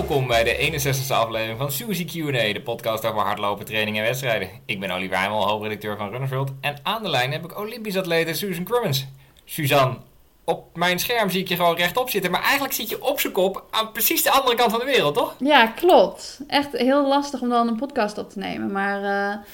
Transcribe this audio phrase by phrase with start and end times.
[0.00, 4.48] Welkom bij de 61ste aflevering van Suzy Q&A, de podcast over hardlopen, training en wedstrijden.
[4.66, 6.50] Ik ben Oliver Heimel, hoofdredacteur van Runners World.
[6.60, 9.06] En aan de lijn heb ik Olympisch atlete Susan Crummins.
[9.44, 9.96] Suzanne,
[10.44, 13.32] op mijn scherm zie ik je gewoon rechtop zitten, maar eigenlijk zit je op zijn
[13.32, 15.34] kop aan precies de andere kant van de wereld, toch?
[15.38, 16.40] Ja, klopt.
[16.46, 18.72] Echt heel lastig om dan een podcast op te nemen.
[18.72, 19.44] Maar uh,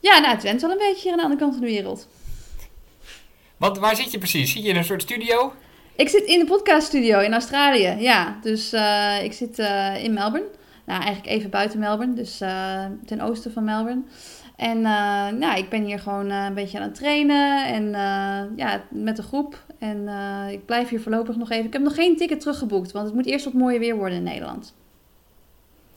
[0.00, 2.08] ja, nou, het went wel een beetje hier aan de andere kant van de wereld.
[3.56, 4.52] Want waar zit je precies?
[4.52, 5.52] Zit je in een soort studio?
[5.96, 8.38] Ik zit in de podcaststudio in Australië, ja.
[8.42, 10.48] Dus uh, ik zit uh, in Melbourne.
[10.84, 14.02] Nou, eigenlijk even buiten Melbourne, dus uh, ten oosten van Melbourne.
[14.56, 14.80] En
[15.38, 17.90] nou, ik ben hier gewoon een beetje aan het trainen en
[18.56, 19.64] ja, met de groep.
[19.78, 20.08] En
[20.50, 21.64] ik blijf hier voorlopig nog even.
[21.64, 24.22] Ik heb nog geen ticket teruggeboekt, want het moet eerst wat mooier weer worden in
[24.22, 24.74] Nederland.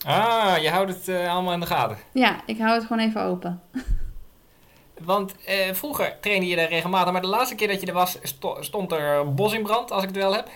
[0.06, 1.98] Ah, je houdt het allemaal in de gaten.
[2.14, 3.62] Ja, ik hou het gewoon even open.
[5.04, 8.18] Want eh, vroeger trainde je er regelmatig, maar de laatste keer dat je er was,
[8.60, 10.50] stond er bos in brand, als ik het wel heb.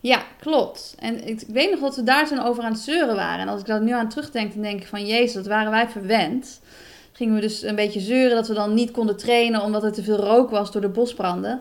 [0.00, 0.94] Ja, klopt.
[0.98, 3.40] En ik, weet nog dat we daar toen over aan het zeuren waren.
[3.40, 5.06] En als ik dat nu aan terugdenk, dan denk ik van...
[5.06, 6.60] Jezus, dat waren wij verwend.
[7.12, 9.62] Gingen we dus een beetje zeuren dat we dan niet konden trainen...
[9.62, 11.60] omdat er te veel rook was door de bosbranden.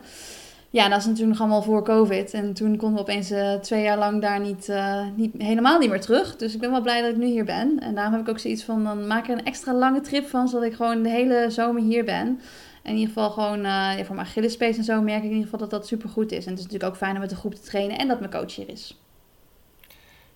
[0.71, 2.33] Ja, dat is natuurlijk nog allemaal voor COVID.
[2.33, 5.89] En toen konden we opeens uh, twee jaar lang daar niet, uh, niet, helemaal niet
[5.89, 6.35] meer terug.
[6.35, 7.79] Dus ik ben wel blij dat ik nu hier ben.
[7.79, 10.27] En daarom heb ik ook zoiets van, dan maak ik er een extra lange trip
[10.27, 10.47] van...
[10.47, 12.41] zodat ik gewoon de hele zomer hier ben.
[12.83, 13.65] En in ieder geval gewoon, uh,
[13.97, 16.31] ja, voor mijn Achillespees en zo merk ik in ieder geval dat dat super goed
[16.31, 16.45] is.
[16.45, 18.31] En het is natuurlijk ook fijn om met de groep te trainen en dat mijn
[18.31, 18.97] coach hier is.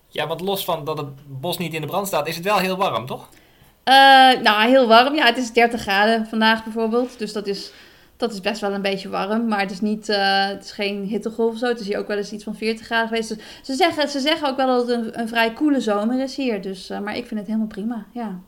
[0.08, 2.58] Ja, want los van dat het bos niet in de brand staat, is het wel
[2.58, 3.28] heel warm, toch?
[4.42, 5.14] nou, heel warm.
[5.14, 7.18] Ja, het is 30 graden vandaag bijvoorbeeld.
[7.18, 7.72] Dus dat is
[8.16, 11.02] dat is best wel een beetje warm, maar het is, niet, uh, het is geen
[11.02, 11.66] hittegolf of zo.
[11.66, 13.28] Het is hier ook wel eens iets van 40 graden geweest.
[13.28, 16.36] Dus ze, zeggen, ze zeggen ook wel dat het een, een vrij koele zomer is
[16.36, 16.62] hier.
[16.62, 18.38] Dus, uh, maar ik vind het helemaal prima, ja.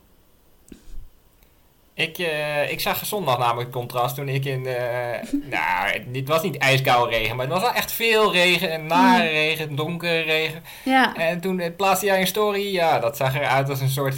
[1.93, 4.61] Ik, uh, ik zag zondag namelijk het contrast toen ik in...
[5.51, 8.71] nou, het was niet ijskoude regen, maar het was wel echt veel regen.
[8.71, 10.63] En nare regen, donkere regen.
[10.83, 11.15] Ja.
[11.15, 12.73] En toen plaatste jij een story.
[12.73, 14.15] Ja, dat zag eruit als een soort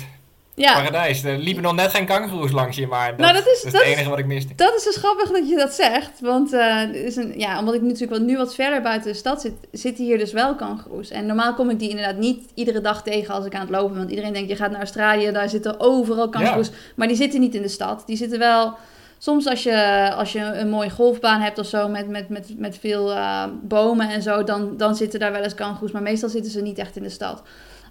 [0.60, 0.74] ja.
[0.74, 1.24] Paradijs.
[1.24, 3.80] Er liepen nog net geen kangoeroes langs je, maar dat, nou, dat, is, dat is
[3.80, 4.56] het enige wat ik miste.
[4.56, 6.20] Dat is dus grappig dat je dat zegt.
[6.20, 9.42] Want uh, is een, ja, omdat ik natuurlijk wat, nu wat verder buiten de stad
[9.42, 11.10] zit, zitten hier dus wel kangoeroes.
[11.10, 13.98] En normaal kom ik die inderdaad niet iedere dag tegen als ik aan het lopen.
[13.98, 16.72] Want iedereen denkt, je gaat naar Australië, daar zitten overal kangoeroes.
[16.96, 18.04] Maar die zitten niet in de stad.
[18.06, 18.76] Die zitten wel...
[19.22, 22.78] Soms als je, als je een mooie golfbaan hebt of zo met, met, met, met
[22.80, 25.92] veel uh, bomen en zo, dan, dan zitten daar wel eens kangoeroes.
[25.92, 27.42] Maar meestal zitten ze niet echt in de stad.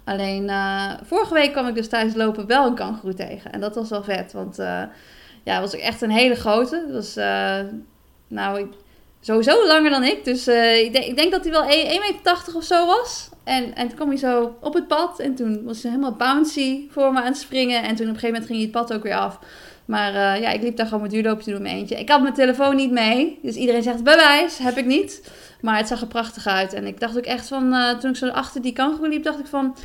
[0.09, 3.51] Alleen uh, vorige week kwam ik dus tijdens lopen wel een kangoeroe tegen.
[3.51, 4.81] En dat was wel vet, want uh,
[5.43, 6.83] ja, was echt een hele grote.
[6.85, 7.59] Dat was, uh,
[8.27, 8.67] nou,
[9.21, 10.25] sowieso langer dan ik.
[10.25, 13.29] Dus ik, denk, ik denk dat hij wel 1,80 meter of zo was.
[13.43, 16.87] En, en toen kwam hij zo op het pad en toen was hij helemaal bouncy
[16.91, 17.83] voor me aan het springen.
[17.83, 19.39] En toen op een gegeven moment ging hij het pad ook weer af.
[19.89, 21.99] Maar ja, ik liep daar gewoon mijn duurloopje te doen met eentje.
[21.99, 23.39] Ik had mijn telefoon niet mee.
[23.41, 25.31] Dus iedereen zegt bewijs, heb ik niet.
[25.61, 26.73] Maar het zag er prachtig uit.
[26.73, 29.39] En ik dacht ook echt van, uh, toen ik zo achter die kangoeroe liep, dacht
[29.39, 29.75] ik van...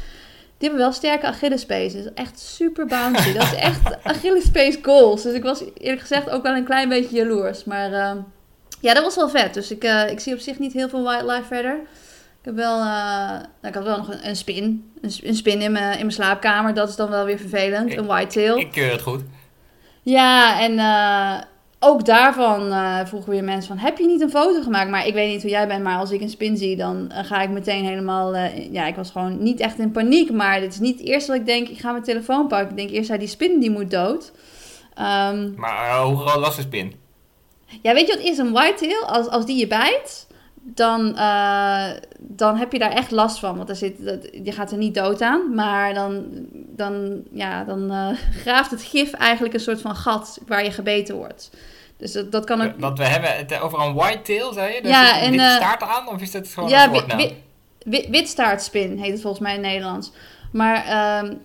[0.59, 1.95] Die hebben wel sterke Achillespees.
[2.15, 3.33] echt super bouncy.
[3.33, 5.23] dat is echt Achillespees goals.
[5.23, 7.65] Dus ik was eerlijk gezegd ook wel een klein beetje jaloers.
[7.65, 8.13] Maar uh,
[8.81, 9.55] ja, dat was wel vet.
[9.55, 11.75] Dus ik, ik zie op zich niet heel veel wildlife verder.
[12.41, 12.81] Ik heb wel,
[13.63, 14.93] ik had wel nog een, een spin.
[15.01, 16.75] Een, een, spin in mijn, in mijn slaapkamer.
[16.75, 17.91] Dat is dan wel weer vervelend.
[17.91, 18.57] Ik, een whitetail.
[18.57, 19.23] Ik keur het goed.
[20.05, 20.81] Ja, en
[21.79, 24.91] ook daarvan uh, vroegen weer mensen van, heb je niet een foto gemaakt?
[24.91, 27.19] Maar ik weet niet hoe jij bent, maar als ik een spin zie, dan uh,
[27.23, 28.37] ga ik meteen helemaal...
[28.71, 31.41] Ja, ik was gewoon niet echt in paniek, maar dit is niet het eerste wat
[31.41, 32.71] ik denk, ik ga mijn telefoon pakken.
[32.71, 34.33] Ik denk eerst, die spin die moet dood.
[34.99, 36.95] Um, maar hoe groot was de spin?
[37.83, 39.07] Ja, weet je wat is een whitetail?
[39.07, 40.27] Als, als die je bijt,
[40.65, 41.89] dan, uh,
[42.19, 43.57] dan heb je daar echt last van.
[43.57, 45.55] Want er zit, dat, je gaat er niet dood aan.
[45.55, 48.09] Maar dan, dan, ja, dan uh,
[48.43, 51.51] graaft het gif eigenlijk een soort van gat waar je gebeten wordt.
[51.97, 52.73] Dus dat, dat kan ook...
[52.79, 54.83] Want we hebben het over een whitetail, zei je?
[54.83, 55.35] Dus ja, en...
[55.35, 56.09] Uh, staart aan?
[56.09, 57.35] Of is dat gewoon ja, een soort wit,
[57.85, 60.13] wit, witstaartspin heet het volgens mij in het Nederlands.
[60.53, 61.23] Maar...
[61.25, 61.41] Um,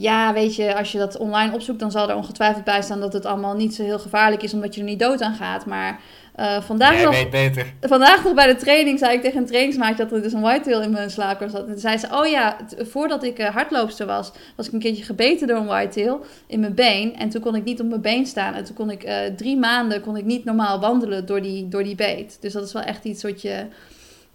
[0.00, 3.12] ja, weet je, als je dat online opzoekt, dan zal er ongetwijfeld bij staan dat
[3.12, 5.66] het allemaal niet zo heel gevaarlijk is, omdat je er niet dood aan gaat.
[5.66, 6.00] Maar
[6.36, 7.66] uh, vandaag, Jij nog, weet beter.
[7.80, 10.82] vandaag nog bij de training zei ik tegen een trainingsmaatje dat er dus een whitetail
[10.82, 11.66] in mijn slaapkamer zat.
[11.66, 15.04] En toen zei ze, oh ja, voordat ik uh, hardloopster was, was ik een keertje
[15.04, 17.16] gebeten door een whitetail in mijn been.
[17.16, 18.54] En toen kon ik niet op mijn been staan.
[18.54, 21.84] En toen kon ik uh, drie maanden kon ik niet normaal wandelen door die, door
[21.84, 22.38] die beet.
[22.40, 23.64] Dus dat is wel echt iets wat je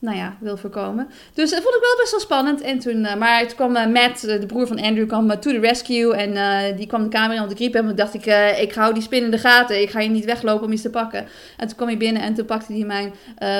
[0.05, 1.07] nou ja, wil voorkomen.
[1.33, 2.61] Dus dat vond ik wel best wel spannend.
[2.61, 5.59] En toen, uh, maar toen kwam uh, Matt, de broer van Andrew, kwam to the
[5.59, 6.15] rescue.
[6.15, 7.79] En die kwam de kamer in om te griepen.
[7.79, 8.25] En toen dacht ik,
[8.59, 9.81] ik hou die spin in de gaten.
[9.81, 11.25] Ik ga je niet weglopen om iets te pakken.
[11.57, 13.13] En toen kwam hij binnen en toen pakte hij mijn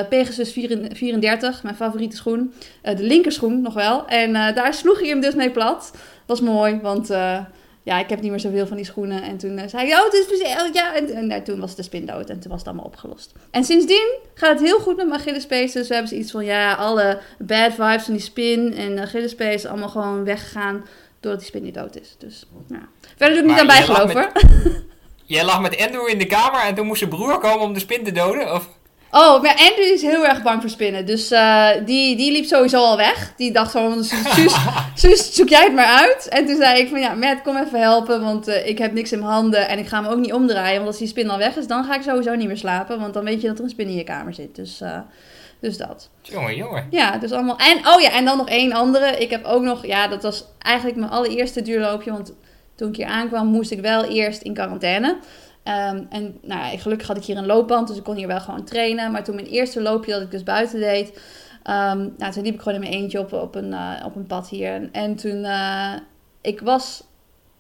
[0.10, 2.54] Pegasus 34, mijn favoriete schoen.
[2.82, 4.08] de linkerschoen nog wel.
[4.08, 5.92] En daar sloeg hij hem dus mee plat.
[6.26, 7.10] Was mooi, want
[7.86, 9.24] ja, ik heb niet meer zoveel van die schoenen.
[9.24, 10.96] En toen zei ik, oh, het is oh, ja.
[10.96, 13.34] En, en, en, toen was de spin dood en toen was het allemaal opgelost.
[13.52, 15.72] En sindsdien gaat het heel goed met mijn Achillespees.
[15.72, 19.66] Dus we hebben ze iets van, ja, alle bad vibes van die spin en Achillespees
[19.66, 20.86] allemaal gewoon weggegaan
[21.20, 22.16] doordat die spin niet dood is.
[22.18, 22.88] Dus, ja.
[23.18, 24.32] Verder doe ik niet aan bijgeloof, hoor.
[25.26, 27.80] Jij lag met Andrew in de kamer en toen moest zijn broer komen om de
[27.80, 28.54] spin te doden?
[28.54, 28.70] Of?
[29.12, 31.06] Oh, maar Andrew is heel erg bang voor spinnen.
[31.06, 33.34] Dus uh, die, die liep sowieso al weg.
[33.38, 34.04] Die dacht gewoon,
[34.96, 36.28] Suus, zoek jij het maar uit.
[36.28, 38.22] En toen zei ik van, ja, Matt, kom even helpen.
[38.22, 40.76] Want uh, ik heb niks in mijn handen en ik ga me ook niet omdraaien.
[40.76, 43.00] Want als die spin al weg is, dan ga ik sowieso niet meer slapen.
[43.00, 44.56] Want dan weet je dat er een spin in je kamer zit.
[44.56, 44.98] Dus, uh,
[45.60, 46.10] dus dat.
[46.22, 46.88] Jongen, jongen.
[46.90, 47.58] Ja, dus allemaal...
[47.58, 49.18] En, oh ja, en dan nog één andere.
[49.18, 49.86] Ik heb ook nog...
[49.86, 52.12] Ja, dat was eigenlijk mijn allereerste duurloopje.
[52.12, 52.34] Want
[52.76, 55.18] toen ik hier aankwam, moest ik wel eerst in quarantaine.
[55.66, 58.64] Ehm, en nou, gelukkig had ik hier een loopband, dus ik kon hier wel gewoon
[58.64, 59.12] trainen.
[59.12, 61.10] Maar toen mijn eerste loopje dat ik dus buiten deed,
[61.64, 64.26] um, nou, toen liep ik gewoon in mijn eentje op, op, een, uh, op een
[64.26, 64.74] pad hier.
[64.74, 65.94] En, en toen, uh,
[66.42, 67.04] ik was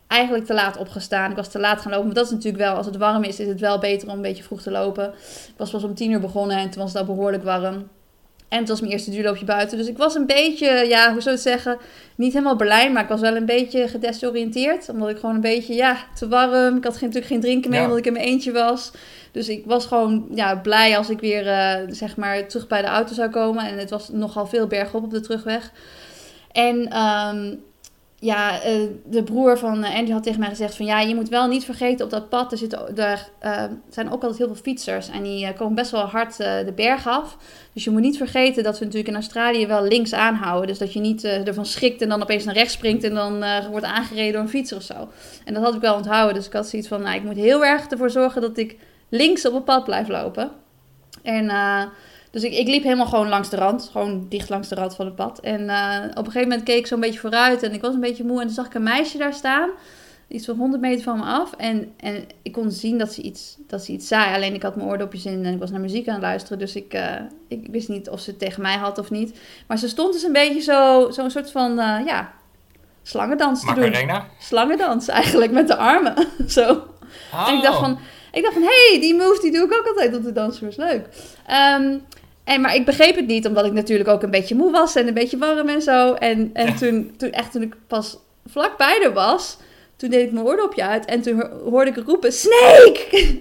[0.07, 1.29] eigenlijk te laat opgestaan.
[1.29, 2.05] Ik was te laat gaan lopen.
[2.05, 4.21] Maar dat is natuurlijk wel, als het warm is, is het wel beter om een
[4.21, 5.07] beetje vroeg te lopen.
[5.47, 7.87] Ik was pas om tien uur begonnen en toen was het al behoorlijk warm.
[8.55, 9.77] En het was mijn eerste duurloopje buiten.
[9.77, 11.77] Dus ik was een beetje, ja, hoe zou ik het zeggen,
[12.15, 14.89] niet helemaal Berlijn, maar ik was wel een beetje gedesoriënteerd.
[14.89, 16.77] Omdat ik gewoon een beetje, ja, te warm.
[16.77, 18.91] Ik had geen, natuurlijk geen drinken mee, omdat ik in mijn eentje was.
[19.31, 22.87] Dus ik was gewoon ja, blij als ik weer, uh, zeg maar, terug bij de
[22.87, 23.65] auto zou komen.
[23.65, 25.71] En het was nogal veel bergop op de terugweg.
[26.51, 27.63] En um,
[28.25, 31.30] ja, uh, de broer van uh, Andy had tegen mij gezegd van ja, je moet
[31.30, 35.10] wel niet vergeten op dat pad, er, zitten, uh, zijn ook altijd heel veel fietsers
[35.10, 37.38] en die komen best wel hard de berg af.
[37.74, 40.68] Dus je moet niet vergeten dat we natuurlijk in Australië wel links aanhouden.
[40.68, 43.86] Dus dat je niet ervan schrikt en dan opeens naar rechts springt en dan wordt
[43.86, 45.10] aangereden door een fietser of zo.
[45.45, 47.66] En dat had ik wel onthouden, dus ik had zoiets van nou, ik moet heel
[47.66, 48.77] erg ervoor zorgen dat ik
[49.10, 50.51] links op het pad blijf lopen.
[51.24, 51.50] En
[52.35, 53.89] dus ik, ik liep helemaal gewoon langs de rand.
[53.91, 55.39] Gewoon dicht langs de rand van het pad.
[55.39, 57.63] En uh, op een gegeven moment keek ik zo'n beetje vooruit.
[57.63, 58.39] En ik was een beetje moe.
[58.39, 59.69] En toen zag ik een meisje daar staan.
[60.27, 61.53] Iets van 100 meter van me af.
[61.57, 64.33] En, en ik kon zien dat ze, iets, dat ze iets zei.
[64.33, 66.59] Alleen ik had mijn oordopjes in en ik was naar muziek aan het luisteren.
[66.59, 67.15] Dus ik, uh,
[67.47, 69.39] ik wist niet of ze het tegen mij had of niet.
[69.67, 72.33] Maar ze stond dus een beetje zo, zo'n soort van, uh, ja,
[73.03, 74.19] slangendans te Macarena?
[74.19, 74.27] doen.
[74.39, 76.13] Slangendans eigenlijk, met de armen.
[76.47, 76.71] zo.
[77.33, 77.47] Oh.
[77.47, 77.99] En ik dacht van,
[78.31, 80.73] ik dacht van, hé, hey, die move die doe ik ook altijd op de dansvloer.
[80.75, 81.07] Leuk.
[81.79, 82.01] Um,
[82.45, 85.07] en, maar ik begreep het niet, omdat ik natuurlijk ook een beetje moe was en
[85.07, 86.13] een beetje warm en zo.
[86.13, 89.57] En, en toen, toen, echt, toen ik pas vlakbij er was,
[89.95, 93.38] toen deed ik mijn oordopje uit en toen hoorde ik roepen, Snake!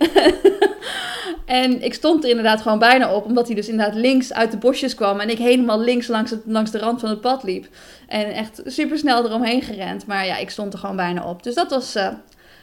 [1.46, 4.56] en ik stond er inderdaad gewoon bijna op, omdat hij dus inderdaad links uit de
[4.56, 7.66] bosjes kwam en ik helemaal links langs, het, langs de rand van het pad liep.
[8.08, 10.06] En echt super snel eromheen gerend.
[10.06, 11.42] Maar ja, ik stond er gewoon bijna op.
[11.42, 12.08] Dus dat was, uh,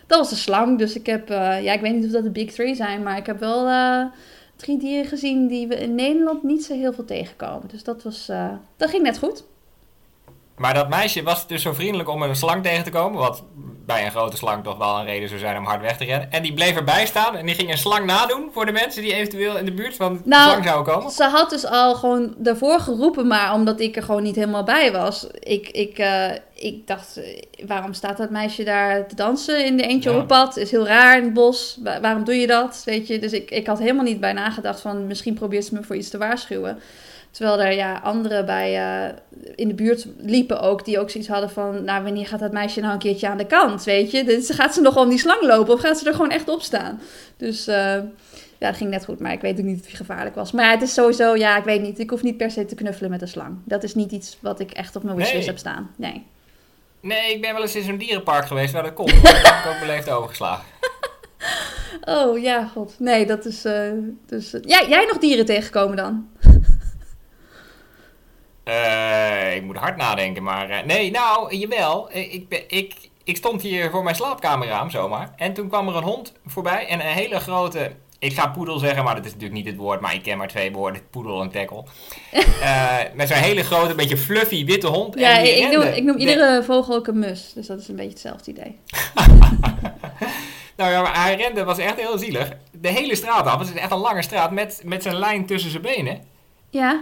[0.07, 0.77] dat was de slang.
[0.77, 3.17] Dus ik heb, uh, ja, ik weet niet of dat de big three zijn, maar
[3.17, 3.67] ik heb wel...
[3.67, 4.03] Uh,
[4.61, 7.67] drie dieren gezien die we in Nederland niet zo heel veel tegenkomen.
[7.67, 9.43] Dus dat, was, uh, dat ging net goed.
[10.57, 13.19] Maar dat meisje was dus zo vriendelijk om een slang tegen te komen.
[13.19, 13.43] Wat
[13.85, 16.31] bij een grote slang toch wel een reden zou zijn om hard weg te rennen.
[16.31, 19.13] En die bleef erbij staan en die ging een slang nadoen voor de mensen die
[19.13, 21.11] eventueel in de buurt van de nou, slang zouden komen.
[21.11, 24.91] Ze had dus al gewoon daarvoor geroepen, maar omdat ik er gewoon niet helemaal bij
[24.91, 25.27] was.
[25.39, 29.83] Ik, ik, uh, ik dacht, eh, waarom staat dat meisje daar te dansen in de
[29.83, 30.57] eentje op pad?
[30.57, 31.77] Is heel raar in het bos.
[32.01, 32.81] waarom doe je dat?
[32.85, 35.83] Weet je, dus ik, ik had helemaal niet bij nagedacht van misschien probeert ze me
[35.83, 36.81] voor iets te waarschuwen.
[37.31, 39.13] Terwijl er ja, anderen bij uh,
[39.55, 42.79] in de buurt liepen ook, die ook zoiets hadden van, nou wanneer gaat dat meisje
[42.79, 44.23] nou een keertje aan de kant, weet je?
[44.23, 46.61] Dus gaat ze nog om die slang lopen of gaat ze er gewoon echt op
[46.61, 47.01] staan?
[47.37, 50.35] Dus uh, ja, dat ging net goed, maar ik weet ook niet of hij gevaarlijk
[50.35, 50.51] was.
[50.51, 52.75] Maar ja, het is sowieso, ja, ik weet niet, ik hoef niet per se te
[52.75, 53.57] knuffelen met een slang.
[53.65, 56.25] Dat is niet iets wat ik echt op mijn wishlist heb staan, nee.
[57.01, 59.05] Nee, ik ben wel eens in zo'n dierenpark geweest waar dat kon.
[59.21, 60.65] dat heb ik ook beleefd overgeslagen.
[62.05, 62.95] Oh ja, god.
[62.99, 63.65] Nee, dat is.
[63.65, 63.91] Uh,
[64.25, 66.27] dus, ja, jij nog dieren tegenkomen dan?
[68.71, 72.09] Uh, ik moet hard nadenken, maar uh, nee, nou, jawel.
[72.09, 75.33] Eh, ik, ik, ik stond hier voor mijn slaapkamerraam zomaar.
[75.35, 77.91] En toen kwam er een hond voorbij en een hele grote...
[78.19, 80.47] Ik ga poedel zeggen, maar dat is natuurlijk niet het woord, maar ik ken maar
[80.47, 81.83] twee woorden, poedel en tackle.
[82.33, 85.19] uh, met zo'n hele grote, beetje fluffy witte hond.
[85.19, 87.95] Ja, en ik, noem, ik noem iedere vogel ook een mus, dus dat is een
[87.95, 88.79] beetje hetzelfde idee.
[90.77, 92.49] nou ja, maar hij rende, was echt heel zielig.
[92.71, 95.71] De hele straat af, het is echt een lange straat met, met zijn lijn tussen
[95.71, 96.23] zijn benen.
[96.69, 97.01] Ja.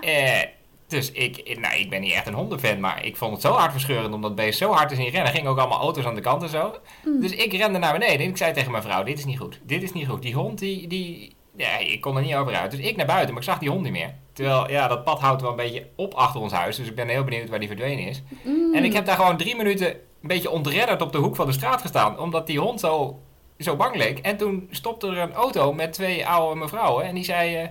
[0.89, 4.13] Dus ik, nou, ik ben niet echt een hondenfan, maar ik vond het zo hartverscheurend
[4.13, 5.25] omdat beest zo hard te zien rennen.
[5.25, 6.75] Er gingen ook allemaal auto's aan de kant en zo.
[7.05, 7.21] Mm.
[7.21, 9.59] Dus ik rende naar beneden en ik zei tegen mijn vrouw, dit is niet goed.
[9.63, 10.21] Dit is niet goed.
[10.21, 12.71] Die hond, die, die, ja, ik kon er niet over uit.
[12.71, 14.13] Dus ik naar buiten, maar ik zag die hond niet meer.
[14.33, 16.75] Terwijl, ja, dat pad houdt wel een beetje op achter ons huis.
[16.75, 18.21] Dus ik ben heel benieuwd waar die verdwenen is.
[18.43, 18.75] Mm.
[18.75, 21.53] En ik heb daar gewoon drie minuten een beetje ontredderd op de hoek van de
[21.53, 22.19] straat gestaan.
[22.19, 23.19] Omdat die hond zo,
[23.57, 24.19] zo bang leek.
[24.19, 27.05] En toen stopte er een auto met twee oude mevrouwen.
[27.05, 27.63] En die zei...
[27.63, 27.69] Uh,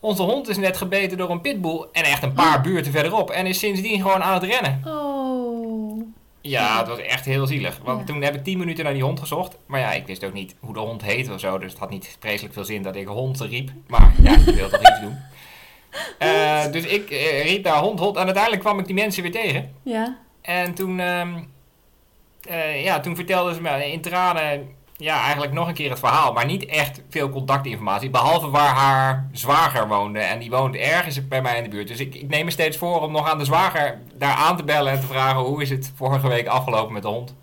[0.00, 3.30] onze hond is net gebeten door een pitbull en echt een paar buurten verderop.
[3.30, 4.82] En is sindsdien gewoon aan het rennen.
[4.86, 6.06] Oh.
[6.40, 7.80] Ja, het was echt heel zielig.
[7.82, 9.56] Want toen heb ik tien minuten naar die hond gezocht.
[9.66, 11.58] Maar ja, ik wist ook niet hoe de hond heette of zo.
[11.58, 13.70] Dus het had niet vreselijk veel zin dat ik hond riep.
[13.86, 15.16] Maar ja, ik wilde toch iets doen.
[16.22, 18.16] Uh, dus ik uh, riep daar hond, hond.
[18.16, 19.74] En uiteindelijk kwam ik die mensen weer tegen.
[19.82, 20.18] Ja.
[20.40, 21.50] En toen, um,
[22.50, 24.68] uh, ja, toen vertelden ze me in tranen
[25.00, 26.32] ja, eigenlijk nog een keer het verhaal.
[26.32, 28.10] Maar niet echt veel contactinformatie.
[28.10, 30.18] Behalve waar haar zwager woonde.
[30.18, 31.88] En die woont ergens bij mij in de buurt.
[31.88, 34.64] Dus ik, ik neem me steeds voor om nog aan de zwager daar aan te
[34.64, 37.34] bellen en te vragen hoe is het vorige week afgelopen met de hond.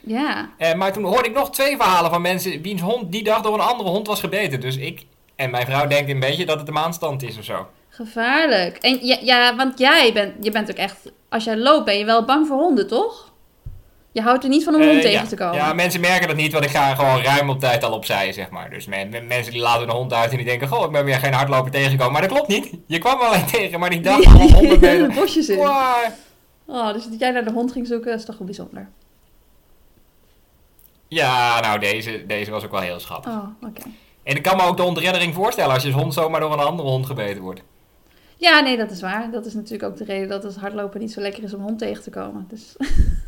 [0.00, 0.50] Ja.
[0.58, 3.54] Uh, maar toen hoorde ik nog twee verhalen van mensen wiens hond die dag door
[3.54, 4.60] een andere hond was gebeten.
[4.60, 7.66] Dus ik en mijn vrouw denkt een beetje dat het de maanstand is of zo.
[7.88, 8.76] Gevaarlijk.
[8.76, 12.04] En ja, ja want jij bent, je bent ook echt, als jij loopt ben je
[12.04, 13.25] wel bang voor honden, toch?
[14.16, 15.26] Je houdt er niet van een hond uh, tegen ja.
[15.26, 15.54] te komen.
[15.54, 18.50] Ja, mensen merken dat niet, want ik ga gewoon ruim op tijd al opzij, zeg
[18.50, 18.70] maar.
[18.70, 21.18] Dus men, mensen die laten een hond uit en die denken, goh, ik ben weer
[21.18, 22.12] geen hardloper tegengekomen.
[22.12, 22.70] Maar dat klopt niet.
[22.86, 25.12] Je kwam alleen tegen, maar die dag al honderd meter.
[25.12, 25.58] bosjes in.
[25.58, 28.88] Oh, dus dat jij naar de hond ging zoeken, is toch wel bijzonder.
[31.08, 33.32] Ja, nou, deze, deze was ook wel heel schattig.
[33.32, 33.82] Oh, oké.
[34.22, 36.88] En ik kan me ook de hondreddering voorstellen als je hond zomaar door een andere
[36.88, 37.62] hond gebeten wordt.
[38.36, 39.30] Ja, nee, dat is waar.
[39.30, 41.78] Dat is natuurlijk ook de reden dat het hardlopen niet zo lekker is om hond
[41.78, 42.46] tegen te komen.
[42.48, 42.76] Dus.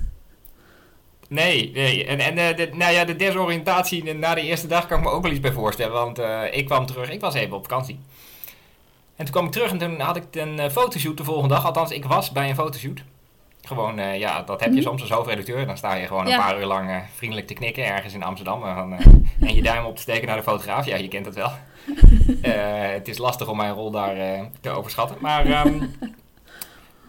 [1.28, 2.06] Nee, nee.
[2.06, 5.10] En, en uh, de, nou ja, de desoriëntatie na de eerste dag kan ik me
[5.10, 5.92] ook wel iets bij voorstellen.
[5.92, 7.98] Want uh, ik kwam terug, ik was even op vakantie.
[9.16, 11.64] En toen kwam ik terug en toen had ik een uh, fotoshoot de volgende dag.
[11.64, 13.02] Althans, ik was bij een fotoshoot.
[13.62, 14.84] Gewoon, uh, ja, dat heb je -hmm.
[14.84, 15.66] soms als hoofdredacteur.
[15.66, 16.34] Dan sta je gewoon ja.
[16.34, 18.64] een paar uur lang uh, vriendelijk te knikken ergens in Amsterdam.
[18.64, 19.06] En, uh,
[19.48, 20.86] en je duim op te steken naar de fotograaf.
[20.86, 21.50] Ja, je kent het wel.
[22.94, 25.16] het is lastig om mijn rol daar te overschatten.
[25.20, 25.94] Maar, um,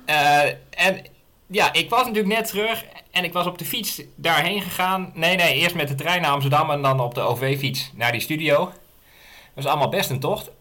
[0.70, 1.06] en
[1.50, 2.86] ja, ik was natuurlijk net terug.
[3.12, 5.12] En ik was op de fiets daarheen gegaan.
[5.13, 8.22] Nee, nee, eerst met de trein naar Amsterdam en dan op de OV-fiets naar die
[8.22, 8.65] studio.
[8.65, 10.51] Dat was allemaal best een tocht.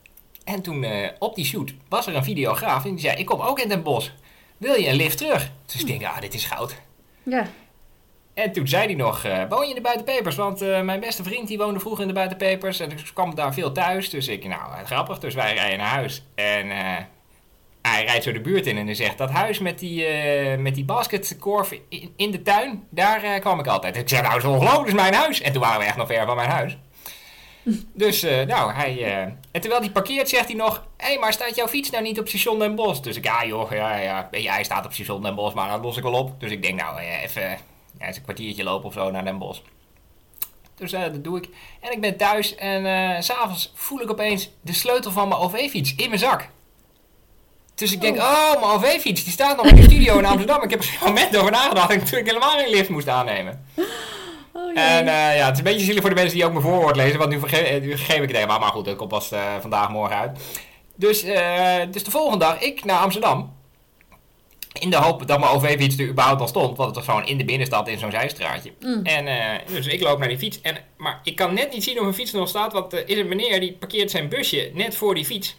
[0.44, 0.86] En toen
[1.18, 3.82] op die shoot was er een videograaf en die zei, ik kom ook in Den
[3.82, 4.10] Bosch
[4.58, 5.50] wil je een lift terug?
[5.66, 6.76] Dus ik denk, ah, dit is goud.
[7.22, 7.46] Ja.
[8.34, 10.36] En toen zei hij nog, uh, woon je in de buitenpepers?
[10.36, 12.80] Want uh, mijn beste vriend die woonde vroeger in de buitenpepers.
[12.80, 14.10] En ik kwam daar veel thuis.
[14.10, 15.18] Dus ik, nou, grappig.
[15.18, 16.22] Dus wij rijden naar huis.
[16.34, 16.70] En
[17.88, 20.06] hij rijdt zo de buurt in en hij zegt, dat huis met die,
[20.58, 23.96] met die basketkorf in, in de tuin, daar kwam ik altijd.
[23.96, 25.40] Ik zei, nou, zo ongelooflijk, is mijn huis.
[25.40, 26.76] En toen waren we echt nog ver van mijn huis.
[27.94, 28.98] Dus, uh, nou, hij...
[28.98, 30.86] Uh, en terwijl hij parkeert, zegt hij nog...
[30.96, 33.00] Hé, hey, maar staat jouw fiets nou niet op station Den Bosch?
[33.00, 34.28] Dus ik, ja joh, ja, ja.
[34.30, 36.40] Ja, hij staat op station Den Bosch, maar dat los ik wel op.
[36.40, 37.58] Dus ik denk, nou, even...
[37.98, 39.60] Ja, eens een kwartiertje lopen of zo naar Den Bosch.
[40.74, 41.48] Dus uh, dat doe ik.
[41.80, 45.94] En ik ben thuis en uh, s'avonds voel ik opeens de sleutel van mijn OV-fiets
[45.94, 46.48] in mijn zak.
[47.78, 50.62] Dus ik denk, oh, mijn OV-fiets, die staat nog in de studio in Amsterdam.
[50.62, 53.64] Ik heb er geen moment over nagedacht en toen ik helemaal geen lift moest aannemen.
[54.52, 56.64] Oh, en uh, ja, het is een beetje zielig voor de mensen die ook mijn
[56.64, 58.58] voorwoord lezen, want nu, verge nu geef ik het helemaal.
[58.58, 60.38] Maar goed, dat komt pas uh, vandaag, morgen uit.
[60.94, 63.56] Dus, uh, dus de volgende dag, ik naar Amsterdam.
[64.80, 67.38] In de hoop dat mijn OV-fiets er überhaupt al stond, want het was gewoon in
[67.38, 68.72] de binnenstad in zo'n zijstraatje.
[68.80, 69.00] Mm.
[69.02, 70.60] En dus ik loop naar die fiets.
[70.60, 73.08] En, maar ik kan net niet zien of mijn fiets er nog staat, want er
[73.08, 75.56] is een meneer die parkeert zijn busje net voor die fiets.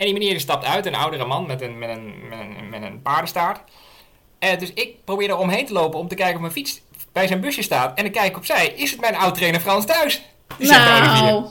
[0.00, 2.68] En die meneer die stapt uit, een oudere man met een, met een, met een,
[2.68, 3.60] met een paardenstaart.
[4.58, 6.80] dus ik probeer er omheen te lopen om te kijken of mijn fiets
[7.12, 10.22] bij zijn busje staat en ik kijk opzij, is het mijn oud-trainer Frans thuis?
[10.58, 11.44] Die nou.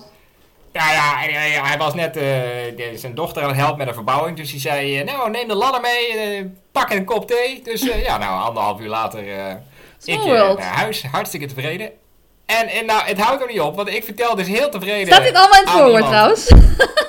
[0.71, 0.91] Ja,
[1.23, 2.23] ja, ja, hij was net uh,
[2.95, 4.37] zijn dochter aan het helpen met een verbouwing.
[4.37, 7.61] Dus hij zei, uh, nou, neem de ladder mee, uh, pak een kop thee.
[7.63, 9.23] Dus ja, nou, anderhalf uur later
[10.05, 11.91] ik naar huis, hartstikke tevreden.
[12.45, 15.23] En, en nou, het houdt er niet op, want ik vertel dus heel tevreden Staat
[15.23, 16.47] dit allemaal in het voorwoord trouwens?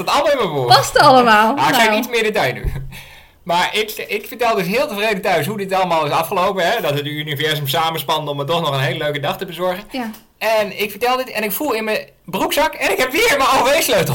[0.00, 0.76] het staat allemaal in mijn woord.
[0.76, 1.54] Past allemaal.
[1.54, 2.72] Nou, ik ga iets meer detail nu.
[3.42, 6.70] Maar ik, ik vertel dus heel tevreden thuis hoe dit allemaal is afgelopen.
[6.70, 6.80] Hè?
[6.80, 9.84] Dat het universum samenspande om me toch nog een hele leuke dag te bezorgen.
[9.90, 10.10] Ja.
[10.38, 13.50] En ik vertel dit en ik voel in mijn broekzak en ik heb weer mijn
[13.50, 14.14] OV-sleutel.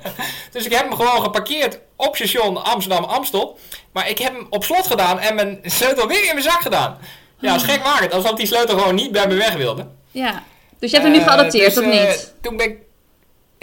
[0.52, 3.58] dus ik heb hem gewoon geparkeerd op station Amsterdam-Amstel.
[3.92, 6.98] Maar ik heb hem op slot gedaan en mijn sleutel weer in mijn zak gedaan.
[7.38, 8.12] Ja, dat is gek waarheid.
[8.12, 9.86] Alsof die sleutel gewoon niet bij me weg wilde.
[10.10, 10.42] Ja,
[10.78, 12.02] dus je hebt hem nu geadopteerd, uh, dus, of niet?
[12.02, 12.78] Uh, toen ben ik...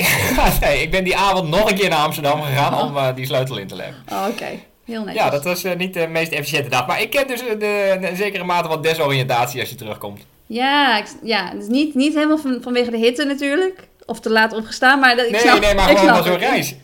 [0.62, 2.86] nee, ik ben die avond nog een keer naar Amsterdam gegaan oh.
[2.86, 3.96] om uh, die sleutel in te leggen.
[4.12, 4.30] Oh, oké.
[4.30, 4.66] Okay.
[4.86, 5.24] Heel netjes.
[5.24, 6.88] Ja, dat was uh, niet de meest efficiënte dag.
[6.88, 10.26] Maar ik ken dus de, de, de zekere mate van desoriëntatie als je terugkomt.
[10.46, 13.88] Ja, ik, ja dus niet, niet helemaal van, vanwege de hitte natuurlijk.
[14.06, 15.16] Of te laat opgestaan, maar...
[15.16, 16.76] Dat, ik nee, snap, nee, maar ik gewoon van zo'n reis.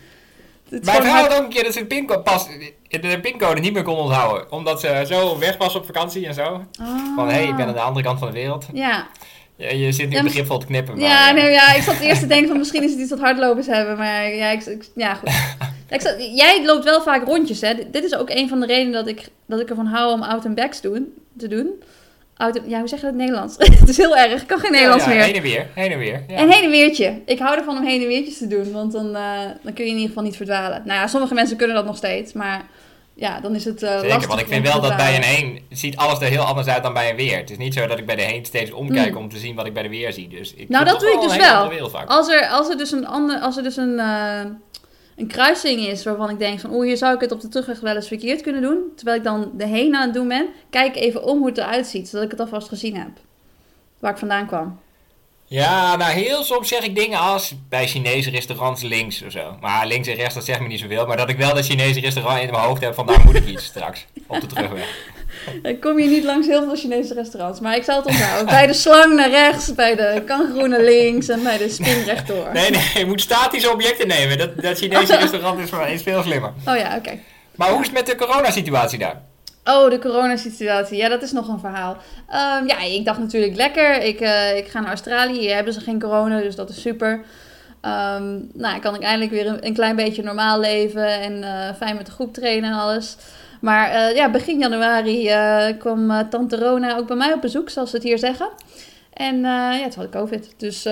[0.70, 2.48] Mijn vrouw had ook een keer dat ze de pincode, pas,
[2.88, 4.52] de pincode niet meer kon onthouden.
[4.52, 6.44] Omdat ze zo weg was op vakantie en zo.
[6.80, 6.88] Ah.
[7.16, 8.66] Van, hé, hey, ik ben aan de andere kant van de wereld.
[8.74, 9.08] Ja,
[9.56, 10.94] Je, je zit nu Ja, maar- begripvol te knippen.
[11.00, 13.10] Maar, ja, eh, nee, ja, ik zat eerst te denken van misschien is het iets
[13.10, 15.30] wat hardlopers hebben, maar ja, ik, ik- ja goed.
[15.90, 17.74] Ja, ik zat- jij loopt wel vaak rondjes, hè?
[17.92, 20.46] Dit is ook een van de redenen dat ik, dat ik ervan hou om out
[20.46, 21.70] and backs doen, te doen.
[22.38, 23.56] Out ja, hoe zeg je dat in het Nederlands?
[23.80, 25.26] het is heel erg, ik kan geen Nederlands ja, ja, meer.
[25.26, 26.24] Heen en weer, heen en weer.
[26.28, 26.36] Ja.
[26.36, 27.22] En heen en weertje.
[27.26, 29.90] Ik hou ervan om heen en weertjes te doen, want dan, eh, dan kun je
[29.90, 30.82] in ieder geval niet verdwalen.
[30.86, 32.62] Nou ja, sommige mensen kunnen dat nog steeds, maar
[33.16, 35.98] ja, dan is het uh, Zeker, want ik vind wel dat bij een heen ziet
[35.98, 37.38] alles er heel anders uit dan bij een weer.
[37.38, 39.18] Het is niet zo dat ik bij de heen steeds omkijk hmm.
[39.18, 40.28] om te zien wat ik bij de weer zie.
[40.28, 41.92] Dus ik nou, dat doe ik dus wel.
[42.06, 44.40] Als er, als er dus een, ander, als er dus een, uh,
[45.16, 46.74] een kruising is waarvan ik denk van...
[46.74, 48.92] oeh, hier zou ik het op de terugweg wel eens verkeerd kunnen doen.
[48.96, 50.48] Terwijl ik dan de heen aan het doen ben.
[50.70, 53.12] Kijk even om hoe het eruit ziet, zodat ik het alvast gezien heb.
[54.00, 54.80] Waar ik vandaan kwam.
[55.54, 59.58] Ja, nou heel soms zeg ik dingen als bij Chinese restaurants links of zo.
[59.62, 61.06] Maar links en rechts, dat zegt me niet zoveel.
[61.06, 63.46] Maar dat ik wel dat Chinese restaurant in mijn hoofd heb, van daar moet ik
[63.48, 64.88] iets straks op de terugweg.
[65.64, 68.46] Ik kom je niet langs heel veel Chinese restaurants, maar ik zal het onthouden.
[68.46, 72.50] bij de slang naar rechts, bij de kangoeroe naar links en bij de spin rechtdoor.
[72.54, 74.38] Nee, nee, je moet statische objecten nemen.
[74.38, 76.54] Dat, dat Chinese restaurant is, is veel slimmer.
[76.68, 77.20] Oh ja, oké.
[77.56, 79.22] Maar hoe is het met de coronasituatie daar?
[79.66, 80.98] Oh, de coronasituatie.
[80.98, 81.98] Ja, dat is nog een verhaal.
[82.28, 84.02] Um, ja, ik dacht natuurlijk lekker.
[84.02, 85.40] Ik, uh, ik ga naar Australië.
[85.40, 87.12] Hier hebben ze geen corona, dus dat is super.
[87.82, 91.96] Um, nou, kan ik eindelijk weer een, een, klein beetje normaal leven en uh, fijn
[91.96, 93.18] met de groep trainen en alles.
[93.62, 95.32] Maar uh, ja, begin januari
[95.78, 98.50] kwam tante Rona ook bij mij op bezoek, zoals ze het hier zeggen.
[99.14, 100.54] En ja, toen had COVID.
[100.58, 100.84] Dus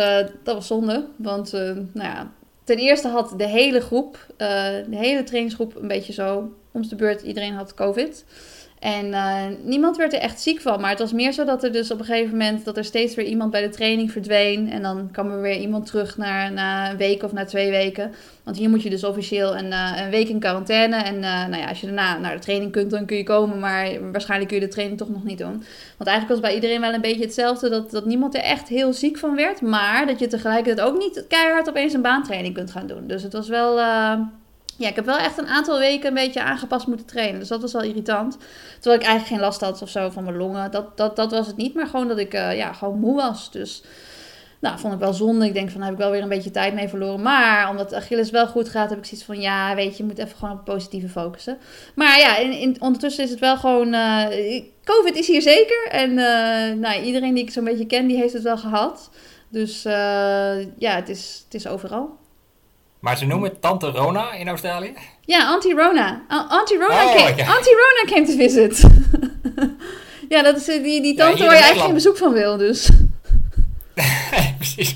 [0.43, 1.05] dat was zonde.
[1.15, 1.51] Want
[1.93, 2.31] nou ja,
[2.63, 7.21] ten eerste had de hele groep, de hele trainingsgroep, een beetje zo om de beurt.
[7.21, 8.25] Iedereen had COVID.
[8.81, 10.81] En uh, niemand werd er echt ziek van.
[10.81, 12.65] Maar het was meer zo dat er dus op een gegeven moment...
[12.65, 14.71] dat er steeds weer iemand bij de training verdween.
[14.71, 18.11] En dan kwam er weer iemand terug naar, na een week of na twee weken.
[18.43, 20.95] Want hier moet je dus officieel een, uh, een week in quarantaine.
[20.95, 23.59] En uh, nou ja, als je daarna naar de training kunt, dan kun je komen.
[23.59, 25.63] Maar waarschijnlijk kun je de training toch nog niet doen.
[25.97, 27.69] Want eigenlijk was bij iedereen wel een beetje hetzelfde.
[27.69, 29.61] Dat, dat niemand er echt heel ziek van werd.
[29.61, 33.07] Maar dat je tegelijkertijd ook niet keihard opeens een baantraining kunt gaan doen.
[33.07, 33.79] Dus het was wel
[34.81, 37.39] ja, ik heb wel echt een aantal weken een beetje aangepast moeten trainen.
[37.39, 38.37] Dus dat was wel irritant.
[38.79, 40.71] Terwijl ik eigenlijk geen last had of zo van mijn longen.
[40.71, 43.51] Dat, dat, dat was het niet, maar gewoon dat ik uh, ja, gewoon moe was.
[43.51, 43.83] Dus
[44.59, 45.45] nou, vond ik wel zonde.
[45.45, 47.21] Ik denk van, heb ik wel weer een beetje tijd mee verloren.
[47.21, 49.41] Maar omdat Achilles wel goed gaat, heb ik zoiets van...
[49.41, 51.57] Ja, weet je, je moet even gewoon op positieve focussen.
[51.95, 53.93] Maar ja, in, in, ondertussen is het wel gewoon...
[53.93, 54.25] Uh,
[54.83, 55.87] Covid is hier zeker.
[55.89, 59.09] En uh, nou, iedereen die ik zo'n beetje ken, die heeft het wel gehad.
[59.49, 59.81] Dus
[60.77, 62.19] ja, het is, het is overal.
[63.01, 64.93] Maar ze noemen het Tante Rona in Australië?
[65.21, 66.21] Ja, Auntie Rona.
[66.27, 68.83] Auntie Rona, oh, came, Auntie Rona came to visit.
[70.33, 72.89] ja, dat is eh, die, die tante waar je eigenlijk geen bezoek van wil, dus.
[74.57, 74.95] Precies.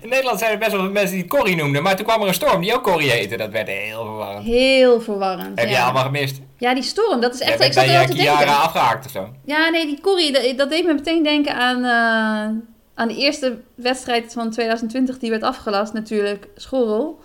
[0.00, 2.34] In Nederland zijn er best wel mensen die Corrie noemden, maar toen kwam er een
[2.34, 3.36] storm die ook Corrie heette.
[3.36, 4.44] Dat werd heel verwarrend.
[4.44, 5.60] Heel verwarrend.
[5.60, 6.40] Heb je allemaal gemist?
[6.58, 7.64] Ja, die storm, dat is echt.
[7.64, 8.24] ik zat er al te denken.
[8.24, 9.28] jaren afgehaakt of zo.
[9.44, 11.84] Ja, nee, die Corrie, dat, dat deed me meteen denken aan.
[11.84, 12.62] Uh,
[13.00, 17.20] aan de eerste wedstrijd van 2020 die werd afgelast natuurlijk, Schorrel.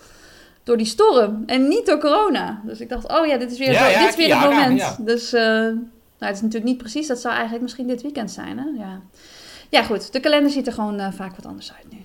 [0.63, 2.61] Door die storm en niet door corona.
[2.65, 3.67] Dus ik dacht, oh ja, dit is weer,
[3.99, 5.05] dit is weer het moment.
[5.05, 5.77] Dus uh, nou,
[6.17, 7.07] het is natuurlijk niet precies.
[7.07, 8.57] Dat zou eigenlijk misschien dit weekend zijn.
[8.57, 8.65] Hè?
[8.83, 9.01] Ja.
[9.69, 10.13] ja, goed.
[10.13, 11.97] De kalender ziet er gewoon uh, vaak wat anders uit nu.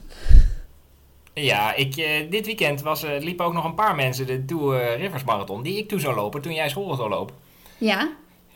[1.43, 5.25] Ja, ik, uh, dit weekend was, liepen ook nog een paar mensen de Tour Rivers
[5.25, 5.63] Marathon.
[5.63, 7.35] Die ik toe zou lopen toen jij school zou lopen.
[7.79, 8.09] Ja.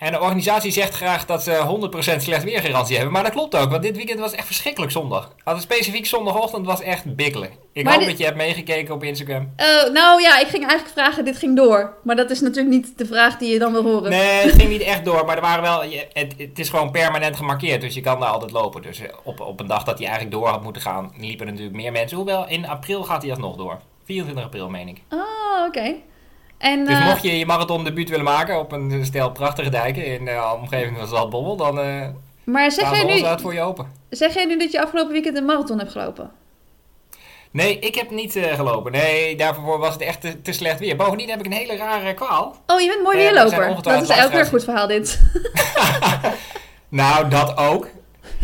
[0.05, 1.79] En de organisatie zegt graag dat ze
[2.17, 3.13] 100% slecht weergarantie hebben.
[3.13, 5.33] Maar dat klopt ook, want dit weekend was echt verschrikkelijk zondag.
[5.45, 7.51] Als specifiek zondagochtend was echt bikkelen.
[7.73, 9.53] Ik hoop dat je hebt meegekeken op Instagram.
[9.61, 11.97] Uh, nou ja, ik ging eigenlijk vragen, dit ging door.
[12.03, 14.11] Maar dat is natuurlijk niet de vraag die je dan wil horen.
[14.11, 15.25] Nee, het ging niet echt door.
[15.25, 17.81] Maar er waren wel, het, het is gewoon permanent gemarkeerd.
[17.81, 18.83] Dus je kan daar altijd lopen.
[18.83, 21.53] Dus eh, op, op een dag dat hij eigenlijk door had moeten gaan, liepen er
[21.53, 22.17] natuurlijk meer mensen.
[22.17, 23.81] Hoewel, in april gaat hij alsnog door.
[24.05, 25.01] 24 april, meen ik.
[25.11, 25.95] Oh, oké.
[26.65, 30.07] En, dus uh, mocht je je marathon debuut willen maken op een stel prachtige dijken
[30.07, 32.07] in de uh, omgeving van Zaltbommel, dan uh,
[32.45, 33.93] maar zeg jij nu, uit voor je open.
[34.11, 36.31] Zeg jij nu dat je afgelopen weekend een marathon hebt gelopen?
[37.51, 38.93] Nee, ik heb niet uh, gelopen.
[38.93, 40.97] Nee, daarvoor was het echt te, te, slecht weer.
[40.97, 42.57] Bovendien heb ik een hele rare kwaal.
[42.67, 43.83] Oh, je bent mooi weerloper.
[43.83, 45.21] dat is elke keer goed verhaal dit.
[46.89, 47.89] nou, dat ook.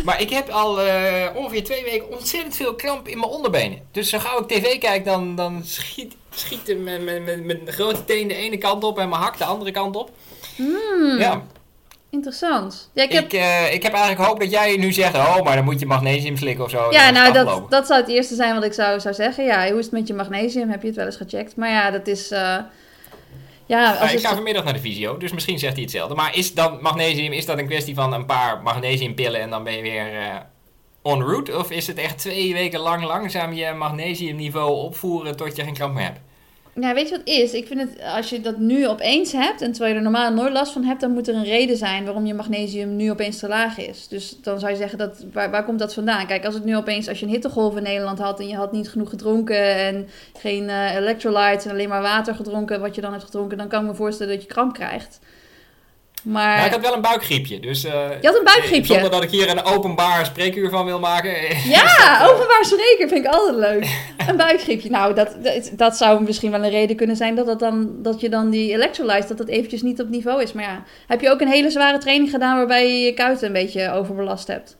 [0.04, 3.78] Maar ik heb al uh, ongeveer twee weken ontzettend veel kramp in mijn onderbenen.
[3.92, 8.04] Dus zo gauw ik tv kijk, dan, dan schiet, schiet mijn, mijn, mijn, mijn grote
[8.04, 10.10] teen de ene kant op en mijn hak de andere kant op.
[10.56, 11.42] Mm, ja.
[12.10, 12.90] Interessant.
[12.92, 13.24] Ja, ik, heb...
[13.24, 15.86] Ik, uh, ik heb eigenlijk hoop dat jij nu zegt, oh, maar dan moet je
[15.86, 16.90] magnesium slikken of zo.
[16.90, 19.44] Ja, nou, dat, dat zou het eerste zijn wat ik zou, zou zeggen.
[19.44, 20.70] Ja, hoe is het met je magnesium?
[20.70, 21.56] Heb je het wel eens gecheckt?
[21.56, 22.32] Maar ja, dat is...
[22.32, 22.56] Uh,
[23.70, 26.14] ja, als ik ga vanmiddag naar de visio, dus misschien zegt hij hetzelfde.
[26.14, 29.76] Maar is dan magnesium, is dat een kwestie van een paar magnesiumpillen en dan ben
[29.76, 30.36] je weer uh,
[31.02, 31.58] on route?
[31.58, 35.94] Of is het echt twee weken lang langzaam je magnesiumniveau opvoeren tot je geen kramp
[35.94, 36.20] meer hebt?
[36.74, 37.52] Ja, weet je wat is?
[37.52, 40.52] Ik vind het, als je dat nu opeens hebt, en terwijl je er normaal nooit
[40.52, 43.48] last van hebt, dan moet er een reden zijn waarom je magnesium nu opeens te
[43.48, 44.08] laag is.
[44.08, 46.26] Dus dan zou je zeggen, dat, waar, waar komt dat vandaan?
[46.26, 48.72] Kijk, als het nu opeens, als je een hittegolf in Nederland had en je had
[48.72, 53.12] niet genoeg gedronken en geen uh, electrolytes en alleen maar water gedronken, wat je dan
[53.12, 55.20] hebt gedronken, dan kan ik me voorstellen dat je kramp krijgt.
[56.22, 56.58] Maar...
[56.58, 57.60] Ja, ik had wel een buikgriepje.
[57.60, 58.92] Dus, uh, je had een buikgriepje?
[58.92, 61.30] Zonder dat ik hier een openbaar spreekuur van wil maken.
[61.64, 63.86] Ja, dat, openbaar spreken vind ik altijd leuk.
[64.28, 64.90] een buikgriepje.
[64.90, 65.36] Nou, dat,
[65.72, 68.72] dat, zou misschien wel een reden kunnen zijn dat, dat, dan, dat je dan die
[68.72, 70.52] electrolytes, dat dat eventjes niet op niveau is.
[70.52, 73.52] Maar ja, heb je ook een hele zware training gedaan waarbij je je kuiten een
[73.52, 74.78] beetje overbelast hebt?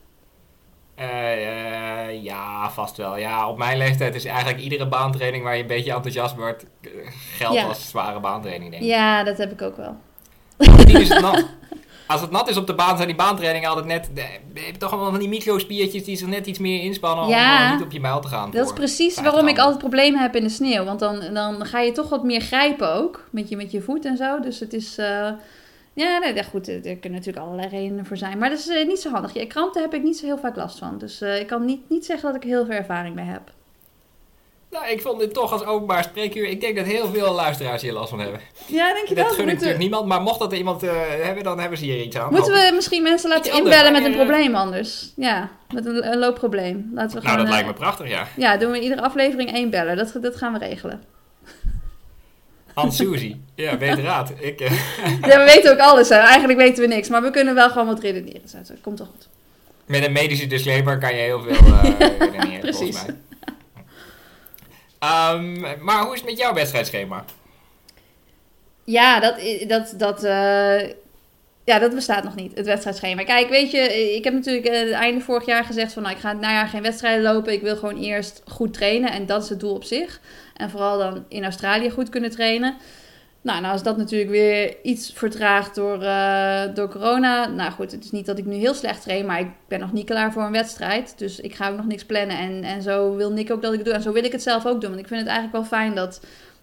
[0.99, 3.17] Uh, ja, vast wel.
[3.17, 6.65] Ja, op mijn leeftijd is eigenlijk iedere baantraining waar je een beetje enthousiast wordt,
[7.37, 8.89] geldt als zware baantraining, denk ik.
[8.89, 9.97] Ja, dat heb ik ook wel.
[10.85, 11.45] Is het nat.
[12.07, 14.09] Als het nat is op de baan, zijn die baantrainingen altijd net...
[14.53, 17.75] Je hebt toch allemaal van die microspiertjes die zich net iets meer inspannen ja, om
[17.75, 18.51] niet op je mijl te gaan.
[18.51, 20.83] Dat is precies waarom ik altijd problemen heb in de sneeuw.
[20.83, 24.05] Want dan, dan ga je toch wat meer grijpen ook, met je, met je voet
[24.05, 24.39] en zo.
[24.39, 24.97] Dus het is...
[24.97, 25.29] Uh,
[25.93, 28.37] ja, nee, goed, er kunnen natuurlijk allerlei redenen voor zijn.
[28.37, 29.33] Maar dat is uh, niet zo handig.
[29.33, 30.97] Ja, krampen heb ik niet zo heel vaak last van.
[30.97, 33.51] Dus uh, ik kan niet, niet zeggen dat ik heel veel ervaring mee heb.
[34.71, 36.47] Nou, ik vond dit toch als openbaar spreekuur.
[36.47, 38.39] Ik denk dat heel veel luisteraars hier last van hebben.
[38.65, 39.25] Ja, denk je dat?
[39.25, 41.85] Dat gun ik natuurlijk niemand, maar mocht dat er iemand uh, hebben, dan hebben ze
[41.85, 42.33] hier iets aan.
[42.33, 45.11] Moeten we misschien mensen laten inbellen met een probleem anders?
[45.15, 46.91] Ja, met een, een loopprobleem.
[46.93, 48.27] Laten we nou, dat lijkt me prachtig, ja.
[48.35, 49.97] Ja, doen we iedere aflevering één bellen.
[49.97, 51.03] Dat, dat gaan we regelen.
[52.73, 53.35] Hans Suzy.
[53.55, 54.31] Ja, beter raad.
[54.39, 54.71] Ik, uh...
[55.29, 56.09] ja, we weten ook alles.
[56.09, 56.15] Hè.
[56.15, 57.09] Eigenlijk weten we niks.
[57.09, 58.41] Maar we kunnen wel gewoon wat redeneren.
[58.51, 59.27] Dat komt toch goed.
[59.85, 61.51] Met een medische disclaimer kan je heel veel
[62.19, 62.77] redeneren, Precies.
[62.77, 63.15] volgens mij.
[65.03, 67.25] Um, maar hoe is het met jouw wedstrijdschema?
[68.83, 69.35] Ja, dat,
[69.67, 70.89] dat, dat, uh,
[71.63, 73.23] ja, dat bestaat nog niet, het wedstrijdschema.
[73.23, 76.03] Kijk, weet je, ik heb natuurlijk uh, einde vorig jaar gezegd van...
[76.03, 77.53] Nou, ik ga het najaar geen wedstrijden lopen.
[77.53, 79.11] Ik wil gewoon eerst goed trainen.
[79.11, 80.19] En dat is het doel op zich.
[80.55, 82.77] En vooral dan in Australië goed kunnen trainen.
[83.43, 87.47] Nou, nou is dat natuurlijk weer iets vertraagd door, uh, door corona.
[87.47, 89.91] Nou goed, het is niet dat ik nu heel slecht train, maar ik ben nog
[89.91, 91.13] niet klaar voor een wedstrijd.
[91.17, 92.37] Dus ik ga ook nog niks plannen.
[92.37, 93.95] En, en zo wil Nick ook dat ik het doe.
[93.95, 94.89] En zo wil ik het zelf ook doen.
[94.89, 96.21] Want ik vind het eigenlijk wel fijn dat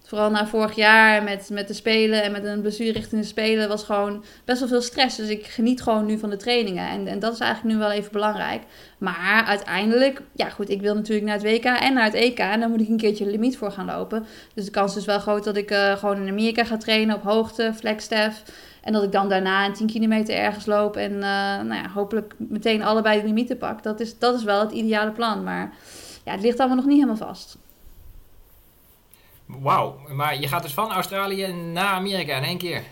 [0.09, 3.67] Vooral na vorig jaar met, met de Spelen en met een blessure richting de Spelen
[3.67, 5.17] was gewoon best wel veel stress.
[5.17, 6.89] Dus ik geniet gewoon nu van de trainingen.
[6.89, 8.61] En, en dat is eigenlijk nu wel even belangrijk.
[8.97, 12.39] Maar uiteindelijk, ja goed, ik wil natuurlijk naar het WK en naar het EK.
[12.39, 14.25] En dan moet ik een keertje limiet voor gaan lopen.
[14.53, 17.23] Dus de kans is wel groot dat ik uh, gewoon in Amerika ga trainen op
[17.23, 18.43] hoogte, flagstaff.
[18.81, 22.35] En dat ik dan daarna een 10 kilometer ergens loop en uh, nou ja, hopelijk
[22.37, 23.83] meteen allebei de limieten pak.
[23.83, 25.43] Dat is, dat is wel het ideale plan.
[25.43, 25.73] Maar
[26.25, 27.57] ja, het ligt allemaal nog niet helemaal vast.
[29.57, 32.83] Wauw, maar je gaat dus van Australië naar Amerika in één keer?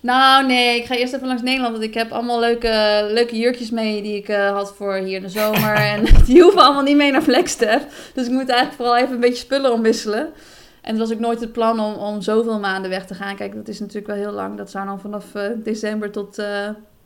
[0.00, 1.72] Nou, nee, ik ga eerst even langs Nederland.
[1.72, 5.22] Want ik heb allemaal leuke, leuke jurkjes mee die ik uh, had voor hier in
[5.22, 5.74] de zomer.
[5.92, 8.10] en die hoeven allemaal niet mee naar Flagstaff.
[8.14, 10.32] Dus ik moet eigenlijk vooral even een beetje spullen omwisselen.
[10.80, 13.36] En het was ook nooit het plan om, om zoveel maanden weg te gaan.
[13.36, 14.56] Kijk, dat is natuurlijk wel heel lang.
[14.56, 16.46] Dat zou dan vanaf uh, december tot uh,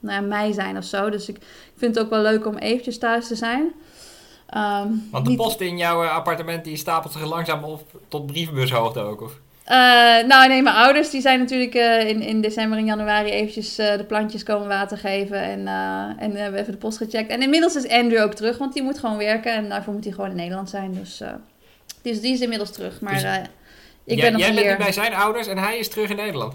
[0.01, 1.11] nou ja, mei zijn of zo.
[1.11, 1.37] Dus ik
[1.77, 3.73] vind het ook wel leuk om eventjes thuis te zijn.
[4.57, 9.01] Um, Want de post in jouw eh, appartement die stapelt zich langzaam op tot brievenbushoogte
[9.01, 9.33] ook, of?
[9.33, 9.77] Uh,
[10.27, 13.97] nou, nee, mijn ouders die zijn natuurlijk uh, in, in december en januari eventjes uh,
[13.97, 15.43] de plantjes komen water geven.
[15.43, 15.67] En,
[16.19, 17.31] en we hebben even de post gecheckt.
[17.31, 19.53] En inmiddels is Andrew ook terug, want die moet gewoon werken.
[19.53, 20.95] En daarvoor moet hij gewoon in Nederland zijn.
[20.95, 21.23] Dus,
[22.03, 23.01] die is inmiddels terug.
[23.01, 23.23] Maar dus,
[24.05, 24.61] ik ben nog jij hier.
[24.61, 26.55] Jij bent bij zijn ouders en hij is terug in Nederland?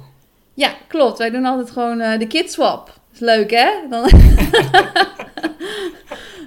[0.54, 1.18] Ja, klopt.
[1.18, 2.94] Wij doen altijd gewoon de kidswap.
[3.14, 3.70] Is leuk, hè?
[3.90, 4.10] Dan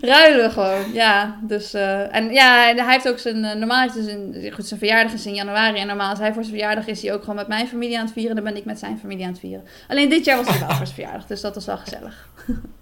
[0.01, 1.39] ruilen gewoon, ja.
[1.43, 5.13] Dus, uh, en ja, hij heeft ook zijn, uh, normaal is een, goed, zijn verjaardag
[5.13, 5.79] is in januari.
[5.79, 8.05] En normaal als hij voor zijn verjaardag is hij ook gewoon met mijn familie aan
[8.05, 8.35] het vieren.
[8.35, 9.67] Dan ben ik met zijn familie aan het vieren.
[9.89, 12.29] Alleen dit jaar was hij wel voor zijn verjaardag, dus dat was wel gezellig.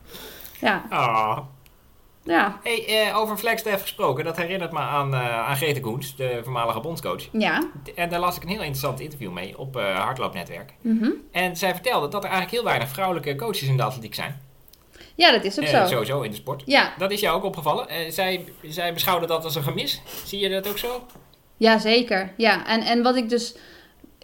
[0.60, 0.82] ja.
[0.90, 1.38] Oh.
[2.26, 2.60] Ja.
[2.62, 6.80] Hey, uh, over Flagstaff gesproken, dat herinnert me aan, uh, aan Grete Koens, de voormalige
[6.80, 7.28] bondscoach.
[7.32, 7.62] Ja.
[7.94, 10.72] En daar las ik een heel interessant interview mee op uh, Hardloopnetwerk.
[10.80, 14.40] Mm En zij vertelde dat er eigenlijk heel weinig vrouwelijke coaches in de atletiek zijn.
[15.16, 15.86] Ja, dat is ook zo.
[15.86, 16.62] Sowieso in de sport.
[16.66, 16.92] Ja.
[16.98, 18.12] Dat is jou ook opgevallen.
[18.12, 20.00] zij, zij beschouwde dat als een gemis.
[20.24, 21.06] Zie je dat ook zo?
[21.56, 22.32] Ja, zeker.
[22.36, 23.54] Ja, en, en wat ik dus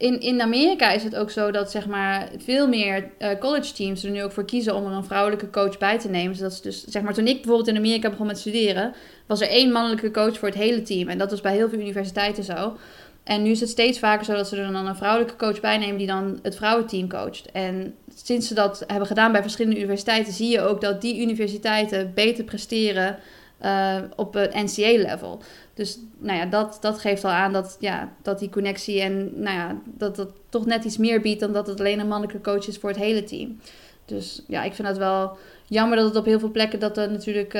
[0.02, 4.04] in, in Amerika is het ook zo dat zeg maar, veel meer uh, college teams
[4.04, 6.36] er nu ook voor kiezen om er een vrouwelijke coach bij te nemen.
[6.36, 8.94] Zodat ze dus, zeg maar, toen ik bijvoorbeeld in Amerika begon met studeren,
[9.26, 11.08] was er één mannelijke coach voor het hele team.
[11.08, 12.76] En dat was bij heel veel universiteiten zo.
[13.24, 15.78] En nu is het steeds vaker zo dat ze er dan een vrouwelijke coach bij
[15.78, 17.50] nemen die dan het vrouwenteam coacht.
[17.52, 22.12] En sinds ze dat hebben gedaan bij verschillende universiteiten, zie je ook dat die universiteiten
[22.14, 23.18] beter presteren
[23.64, 25.42] uh, op het NCA-level.
[25.74, 29.56] Dus nou ja, dat, dat geeft al aan dat, ja, dat die connectie en nou
[29.56, 32.66] ja, dat dat toch net iets meer biedt dan dat het alleen een mannelijke coach
[32.66, 33.58] is voor het hele team.
[34.04, 35.36] Dus ja, ik vind het wel
[35.72, 37.52] jammer dat het op heel veel plekken dat er natuurlijk,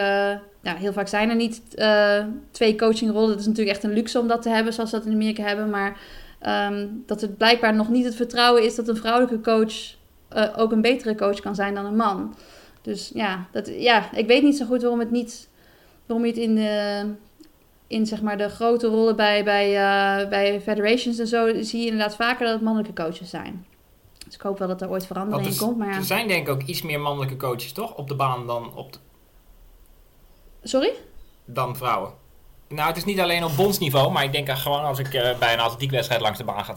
[0.62, 3.30] ja, heel vaak zijn er niet uh, twee coachingrollen.
[3.30, 5.70] Het is natuurlijk echt een luxe om dat te hebben, zoals dat in Amerika hebben.
[5.70, 6.00] Maar
[6.70, 9.74] um, dat het blijkbaar nog niet het vertrouwen is dat een vrouwelijke coach
[10.36, 12.34] uh, ook een betere coach kan zijn dan een man.
[12.82, 15.48] Dus ja, dat, ja, ik weet niet zo goed waarom het niet,
[16.06, 17.04] waarom je het in de,
[17.86, 19.70] in zeg maar de grote rollen bij, bij,
[20.28, 23.64] bij federations en zo zie je inderdaad vaker dat het mannelijke coaches zijn.
[24.32, 25.78] Dus ik hoop wel dat er ooit verandering in komt.
[25.78, 25.96] Maar ja.
[25.96, 27.94] Er zijn denk ik ook iets meer mannelijke coaches, toch?
[27.94, 28.98] Op de baan dan op de...
[30.62, 30.92] Sorry?
[31.44, 32.12] Dan vrouwen.
[32.68, 35.52] Nou, het is niet alleen op bondsniveau, maar ik denk gewoon als ik uh, bij
[35.52, 36.74] een atletiekwedstrijd langs de baan ga,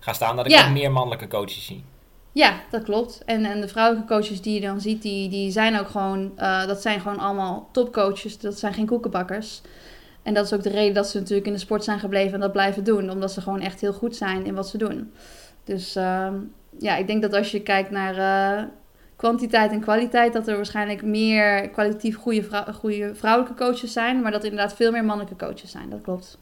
[0.00, 1.84] ga staan, dat ik ook meer mannelijke coaches zie.
[2.32, 3.22] Ja, dat klopt.
[3.24, 6.66] En, en de vrouwelijke coaches die je dan ziet, die, die zijn ook gewoon, uh,
[6.66, 8.38] dat zijn gewoon allemaal topcoaches.
[8.38, 9.60] Dat zijn geen koekenbakkers.
[10.22, 12.40] En dat is ook de reden dat ze natuurlijk in de sport zijn gebleven en
[12.40, 13.10] dat blijven doen.
[13.10, 15.12] Omdat ze gewoon echt heel goed zijn in wat ze doen.
[15.64, 16.28] Dus uh,
[16.78, 18.16] ja, ik denk dat als je kijkt naar
[18.58, 18.64] uh,
[19.16, 24.22] kwantiteit en kwaliteit, dat er waarschijnlijk meer kwalitatief goede, vrou goede vrouwelijke coaches zijn.
[24.22, 25.90] Maar dat er inderdaad veel meer mannelijke coaches zijn.
[25.90, 26.38] Dat klopt.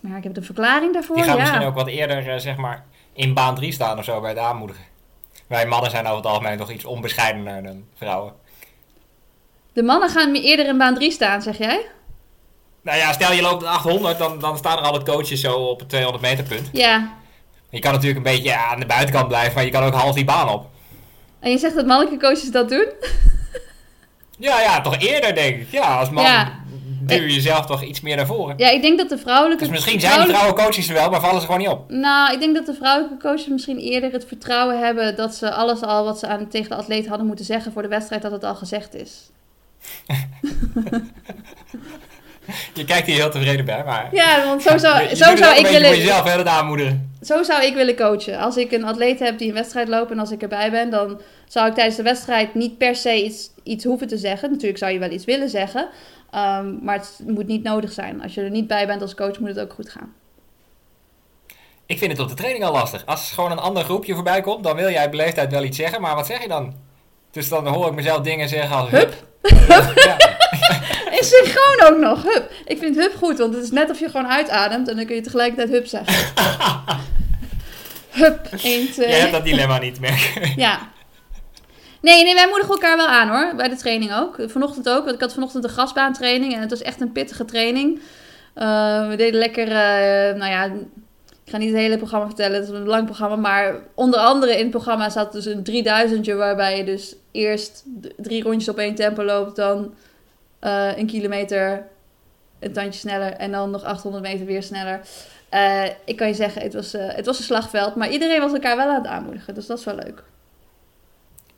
[0.00, 1.16] Maar ik heb een verklaring daarvoor.
[1.16, 1.42] Die gaan ja.
[1.42, 4.40] misschien ook wat eerder, uh, zeg maar, in baan 3 staan of zo bij de
[4.40, 4.84] aanmoedigen.
[5.46, 8.32] Wij mannen zijn over het algemeen nog iets onbescheidener dan vrouwen.
[9.72, 11.86] De mannen gaan eerder in baan 3 staan, zeg jij?
[12.82, 15.78] Nou ja, stel je loopt de 800, dan, dan staan er altijd coaches zo op
[15.78, 16.68] het 200 meter punt.
[16.72, 17.20] Ja.
[17.72, 20.24] Je kan natuurlijk een beetje aan de buitenkant blijven, maar je kan ook half die
[20.24, 20.66] baan op.
[21.40, 22.86] En je zegt dat mannelijke coaches dat doen?
[24.48, 25.70] ja, ja, toch eerder denk ik.
[25.70, 26.52] Ja, als man ja.
[27.00, 28.54] duw je jezelf toch iets meer naar voren.
[28.58, 29.64] Ja, ik denk dat de vrouwelijke...
[29.64, 31.90] Dus misschien zijn die vrouwen coaches er wel, maar vallen ze gewoon niet op.
[31.90, 35.16] Nou, ik denk dat de vrouwelijke coaches misschien eerder het vertrouwen hebben...
[35.16, 37.88] dat ze alles al wat ze aan, tegen de atleet hadden moeten zeggen voor de
[37.88, 38.22] wedstrijd...
[38.22, 39.30] dat het al gezegd is.
[42.74, 44.08] je kijkt hier heel tevreden bij, maar...
[44.12, 45.86] Ja, want zo zou, je, zo zou ik willen...
[45.86, 47.10] voor jezelf verder aanmoedigen.
[47.22, 48.38] Zo zou ik willen coachen.
[48.38, 50.90] Als ik een atleet heb die een wedstrijd loopt en als ik erbij ben...
[50.90, 54.50] dan zou ik tijdens de wedstrijd niet per se iets, iets hoeven te zeggen.
[54.50, 55.88] Natuurlijk zou je wel iets willen zeggen.
[56.34, 58.22] Um, maar het moet niet nodig zijn.
[58.22, 60.12] Als je er niet bij bent als coach, moet het ook goed gaan.
[61.86, 63.06] Ik vind het op de training al lastig.
[63.06, 66.00] Als gewoon een ander groepje voorbij komt, dan wil jij beleefdheid wel iets zeggen.
[66.00, 66.74] Maar wat zeg je dan?
[67.30, 68.90] Dus dan hoor ik mezelf dingen zeggen als...
[68.90, 69.14] Hup!
[69.42, 69.92] hup.
[69.94, 70.16] Ja.
[71.22, 72.50] In synchroon ook nog, hup.
[72.64, 75.14] Ik vind hup goed, want het is net of je gewoon uitademt en dan kun
[75.14, 76.32] je tegelijkertijd hup zeggen.
[78.22, 79.08] hup, 1, 2.
[79.08, 80.90] Jij hebt dat dilemma niet, merk Ja.
[82.00, 84.36] Nee, nee, wij moedigen elkaar wel aan hoor, bij de training ook.
[84.46, 88.00] Vanochtend ook, want ik had vanochtend een grasbaantraining en het was echt een pittige training.
[88.56, 90.64] Uh, we deden lekker, uh, nou ja,
[91.44, 94.52] ik ga niet het hele programma vertellen, het is een lang programma, maar onder andere
[94.52, 97.84] in het programma zat dus een 3000 waarbij je dus eerst
[98.16, 99.94] drie rondjes op één tempo loopt, dan
[100.64, 101.86] uh, een kilometer
[102.58, 105.00] een tandje sneller en dan nog 800 meter weer sneller.
[105.54, 108.52] Uh, ik kan je zeggen, het was, uh, het was een slagveld, maar iedereen was
[108.52, 110.22] elkaar wel aan het aanmoedigen, dus dat is wel leuk.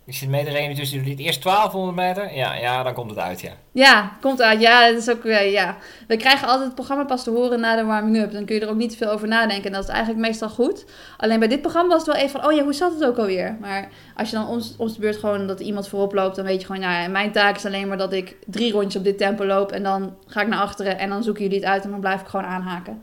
[0.07, 2.37] Je zit mee te rekenen tussen jullie eerst 1200 meter.
[2.37, 3.53] Ja, ja, dan komt het uit, ja.
[3.73, 4.61] Ja, komt uit.
[4.61, 5.77] Ja, dat is ook, ja.
[6.07, 8.33] We krijgen altijd het programma pas te horen na de warming-up.
[8.33, 9.64] Dan kun je er ook niet veel over nadenken.
[9.64, 10.85] En dat is eigenlijk meestal goed.
[11.17, 13.19] Alleen bij dit programma was het wel even van, oh ja, hoe zat het ook
[13.19, 13.57] alweer?
[13.61, 16.61] Maar als je dan ons, ons de beurt gewoon dat iemand voorop loopt, dan weet
[16.61, 19.19] je gewoon, nou ja, mijn taak is alleen maar dat ik drie rondjes op dit
[19.19, 19.73] tempo loop.
[19.73, 22.21] En dan ga ik naar achteren en dan zoeken jullie het uit en dan blijf
[22.21, 23.03] ik gewoon aanhaken.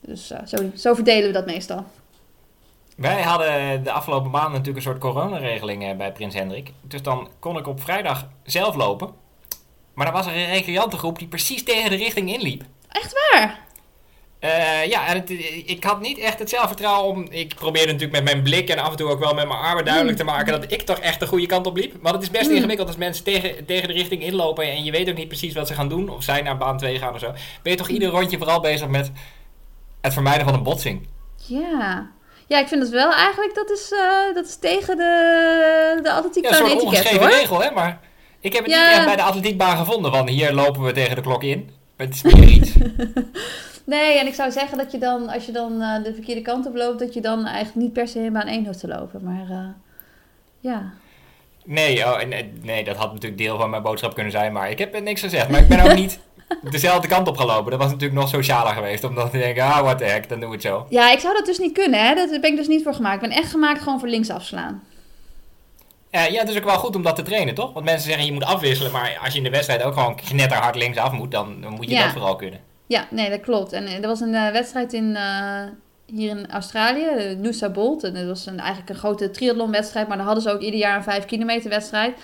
[0.00, 1.84] Dus uh, zo, zo verdelen we dat meestal.
[2.98, 6.72] Wij hadden de afgelopen maanden natuurlijk een soort coronaregeling bij Prins Hendrik.
[6.80, 9.10] Dus dan kon ik op vrijdag zelf lopen.
[9.94, 12.62] Maar dan was er een recreantengroep die precies tegen de richting inliep.
[12.88, 13.60] Echt waar?
[14.40, 15.30] Uh, ja, en het,
[15.66, 17.26] ik had niet echt het zelfvertrouwen om...
[17.30, 19.84] Ik probeerde natuurlijk met mijn blik en af en toe ook wel met mijn armen
[19.84, 20.60] duidelijk te maken...
[20.60, 21.94] dat ik toch echt de goede kant op liep.
[22.02, 24.64] Want het is best ingewikkeld als mensen tegen, tegen de richting inlopen...
[24.64, 26.08] en je weet ook niet precies wat ze gaan doen.
[26.08, 27.32] Of zij naar baan 2 gaan of zo.
[27.62, 29.10] Ben je toch ieder rondje vooral bezig met
[30.00, 31.06] het vermijden van een botsing.
[31.36, 32.10] Ja,
[32.48, 36.66] ja, ik vind het wel eigenlijk, dat is, uh, dat is tegen de, de atletiekbaan
[36.66, 37.28] ja, een hoor.
[37.28, 38.00] regel, hè, maar
[38.40, 41.22] ik heb het niet echt bij de atletiekbaan gevonden, van hier lopen we tegen de
[41.22, 41.70] klok in.
[41.96, 42.72] Het is meer iets.
[43.84, 46.66] nee, en ik zou zeggen dat je dan, als je dan uh, de verkeerde kant
[46.66, 49.20] op loopt, dat je dan eigenlijk niet per se in baan 1 hoeft te lopen,
[49.24, 49.68] maar uh,
[50.60, 50.92] ja.
[51.64, 52.20] Nee, oh,
[52.62, 55.48] nee, dat had natuurlijk deel van mijn boodschap kunnen zijn, maar ik heb niks gezegd.
[55.48, 56.20] Maar ik ben ook niet
[56.70, 57.70] dezelfde kant op gelopen.
[57.70, 59.04] Dat was natuurlijk nog socialer geweest.
[59.04, 60.86] Omdat te denken, ah, what the heck, dan doen we het zo.
[60.88, 62.14] Ja, ik zou dat dus niet kunnen, hè.
[62.14, 63.22] Daar ben ik dus niet voor gemaakt.
[63.22, 64.82] Ik ben echt gemaakt gewoon voor links afslaan.
[66.10, 67.72] Uh, ja, het is ook wel goed om dat te trainen, toch?
[67.72, 70.76] Want mensen zeggen je moet afwisselen, maar als je in de wedstrijd ook gewoon knetterhard
[70.76, 72.60] links af moet, dan, dan moet je dat vooral kunnen.
[72.86, 73.72] Ja, nee, dat klopt.
[73.72, 75.62] En er was een uh, wedstrijd in, uh,
[76.06, 78.04] hier in Australië, Noosa Bolt.
[78.04, 80.96] En dat was een, eigenlijk een grote triathlonwedstrijd, maar dan hadden ze ook ieder jaar
[80.96, 82.16] een 5 kilometer wedstrijd.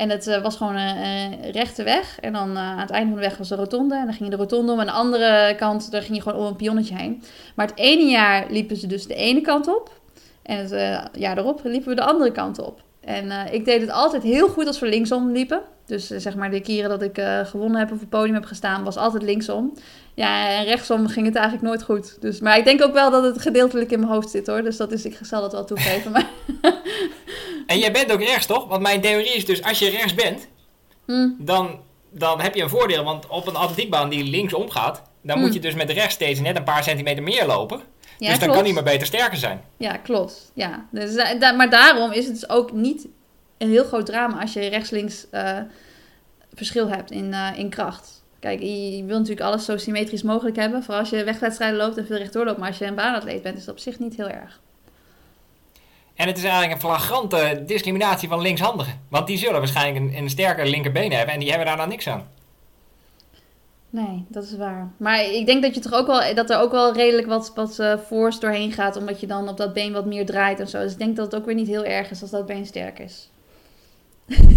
[0.00, 2.20] En het uh, was gewoon een rechte weg.
[2.20, 3.94] En dan uh, aan het einde van de weg was de rotonde.
[3.94, 4.80] En dan ging je de rotonde om.
[4.80, 7.22] En de andere kant, daar ging je gewoon om een pionnetje heen.
[7.54, 10.00] Maar het ene jaar liepen ze dus de ene kant op.
[10.42, 12.82] En het uh, jaar erop liepen we de andere kant op.
[13.00, 15.62] En ik deed het altijd heel goed als we linksom liepen.
[15.86, 18.84] Dus zeg maar de keren dat ik gewonnen heb of op het podium heb gestaan,
[18.84, 19.72] was altijd linksom.
[20.14, 22.16] Ja, en rechtsom ging het eigenlijk nooit goed.
[22.20, 24.62] Dus, maar ik denk ook wel dat het gedeeltelijk in mijn hoofd zit hoor.
[24.62, 26.10] Dus dat is, ik zal dat wel toegeven.
[26.12, 26.26] Maar
[27.66, 28.68] en jij bent ook rechts, toch?
[28.68, 30.48] Want mijn theorie is dus, als je rechts bent,
[31.04, 31.36] hmm.
[31.38, 31.78] dan,
[32.10, 33.04] dan heb je een voordeel.
[33.04, 35.54] Want op een atletiekbaan die linksom gaat, dan moet hmm.
[35.54, 37.80] je dus met rechts steeds net een paar centimeter meer lopen.
[38.28, 39.60] Dus dan kan hij maar beter sterker zijn.
[39.76, 40.50] Ja, klopt.
[40.54, 40.86] Ja.
[40.90, 41.14] Dus,
[41.56, 43.06] maar daarom is het dus ook niet
[43.58, 45.26] een heel groot drama als je rechts-links
[46.54, 48.20] verschil hebt in, in kracht.
[48.40, 50.82] Kijk, je, wil natuurlijk alles zo symmetrisch mogelijk hebben.
[50.82, 52.58] Vooral als je wegwedstrijden loopt en veel rechtdoor loopt.
[52.58, 54.60] Maar als je een baanatleet bent, is dat op zich niet heel erg.
[56.14, 59.00] En het is eigenlijk een flagrante discriminatie van linkshandigen.
[59.08, 62.08] Want die zullen waarschijnlijk een, een sterker linkerbeen hebben en die hebben daar dan niks
[62.08, 62.28] aan.
[63.90, 64.90] Nee, dat is waar.
[64.96, 67.78] Maar ik denk dat, je toch ook wel, dat er ook wel redelijk wat, wat
[67.80, 68.96] uh, force doorheen gaat.
[68.96, 70.78] Omdat je dan op dat been wat meer draait en zo.
[70.78, 72.98] Dus ik denk dat het ook weer niet heel erg is als dat been sterk
[72.98, 73.28] is.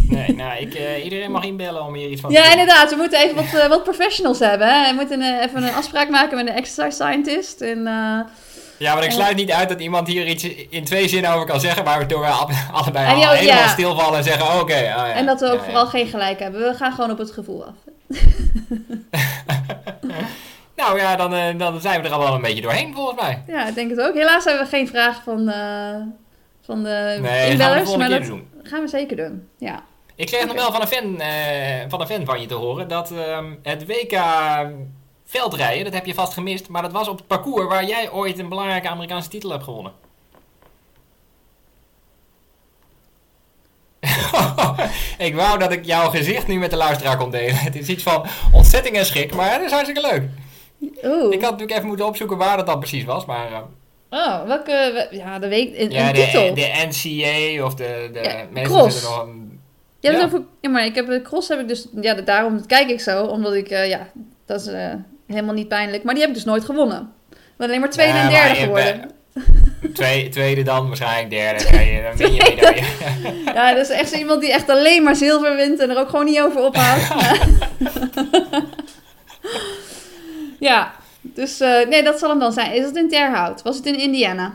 [0.10, 2.90] Nee, nou, ik, uh, iedereen mag inbellen om hier iets van te Ja, inderdaad.
[2.90, 4.68] We moeten even wat, uh, wat professionals hebben.
[4.68, 4.90] Hè?
[4.90, 7.62] We moeten even een afspraak maken met een exercise scientist.
[7.62, 7.88] En,
[8.78, 11.60] ja, maar ik sluit niet uit dat iemand hier iets in twee zinnen over kan
[11.60, 12.16] zeggen, maar we
[12.72, 13.68] allebei al helemaal ja.
[13.68, 14.62] stilvallen en zeggen: oké.
[14.62, 15.12] Okay, oh, ja.
[15.12, 16.62] En dat we ook vooral geen gelijk hebben.
[16.62, 17.74] We gaan gewoon op het gevoel af.
[20.86, 23.44] nou ja, dan, dan zijn we er al wel een beetje doorheen volgens mij.
[23.48, 24.14] Ja, ik denk het ook.
[24.14, 25.54] Helaas hebben we geen vraag van,
[26.62, 27.90] van de nee, inbellers.
[27.90, 28.48] Gaan we maar dat doen.
[28.64, 29.48] gaan we zeker doen.
[29.58, 29.84] Ja.
[30.16, 31.28] Ik kreeg nog wel van een, fan, uh,
[31.88, 34.20] van een fan van je te horen dat uh, het WK
[35.26, 38.40] veldrijden, dat heb je vast gemist, maar dat was op het parcours waar jij ooit
[38.40, 39.92] een belangrijke Amerikaanse titel hebt gewonnen.
[45.28, 47.56] ik wou dat ik jouw gezicht nu met de luisteraar kon delen.
[47.56, 50.24] Het is iets van ontzetting en schrik, maar het is hartstikke leuk.
[51.04, 51.34] Oeh.
[51.34, 53.52] Ik had natuurlijk even moeten opzoeken waar dat dan precies was, maar...
[53.52, 53.58] Uh,
[54.10, 55.08] oh, welke...
[55.12, 55.80] Ja, de week...
[55.80, 56.54] Een, ja, een de, titel.
[56.54, 58.10] de NCA of de...
[58.14, 59.04] de ja, mensen cross.
[59.04, 59.60] nog een...
[60.00, 60.24] Ja, ja.
[60.24, 61.88] Over, ja, maar ik heb de cross heb ik dus...
[62.02, 63.72] Ja, daarom kijk ik zo, omdat ik...
[63.72, 64.08] Uh, ja,
[64.46, 64.94] dat is uh,
[65.28, 66.04] helemaal niet pijnlijk.
[66.04, 67.14] Maar die heb ik dus nooit gewonnen.
[67.30, 69.12] Ik ben alleen maar tweede en derde geworden.
[69.94, 71.64] Tweede, tweede dan, waarschijnlijk derde.
[71.64, 71.72] Dan,
[72.18, 72.84] win je medaille.
[73.46, 76.10] Ja, dat is echt zo iemand die echt alleen maar zilver wint en er ook
[76.10, 77.08] gewoon niet over ophoudt.
[80.64, 82.74] ja, dus uh, nee, dat zal hem dan zijn.
[82.74, 83.62] Is het in Terhout?
[83.62, 84.54] Was het in Indiana?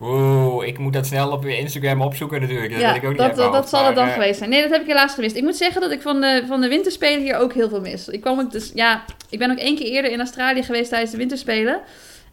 [0.00, 2.70] Oeh, ik moet dat snel op je Instagram opzoeken natuurlijk.
[2.70, 4.50] Dat ja, ik ook dat, dat, zal het dan uh, geweest zijn.
[4.50, 5.36] Nee, dat heb ik helaas gemist.
[5.36, 8.08] Ik moet zeggen dat ik van de, van de winterspelen hier ook heel veel mis.
[8.08, 11.10] Ik kwam ook dus, ja, ik ben ook één keer eerder in Australië geweest tijdens
[11.10, 11.80] de winterspelen.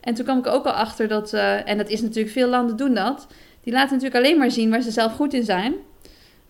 [0.02, 2.78] En toen kwam ik ook al achter dat, uh, en dat is natuurlijk, veel landen
[2.78, 3.28] doen dat.
[3.64, 5.74] Die laten natuurlijk alleen maar zien waar ze zelf goed in zijn.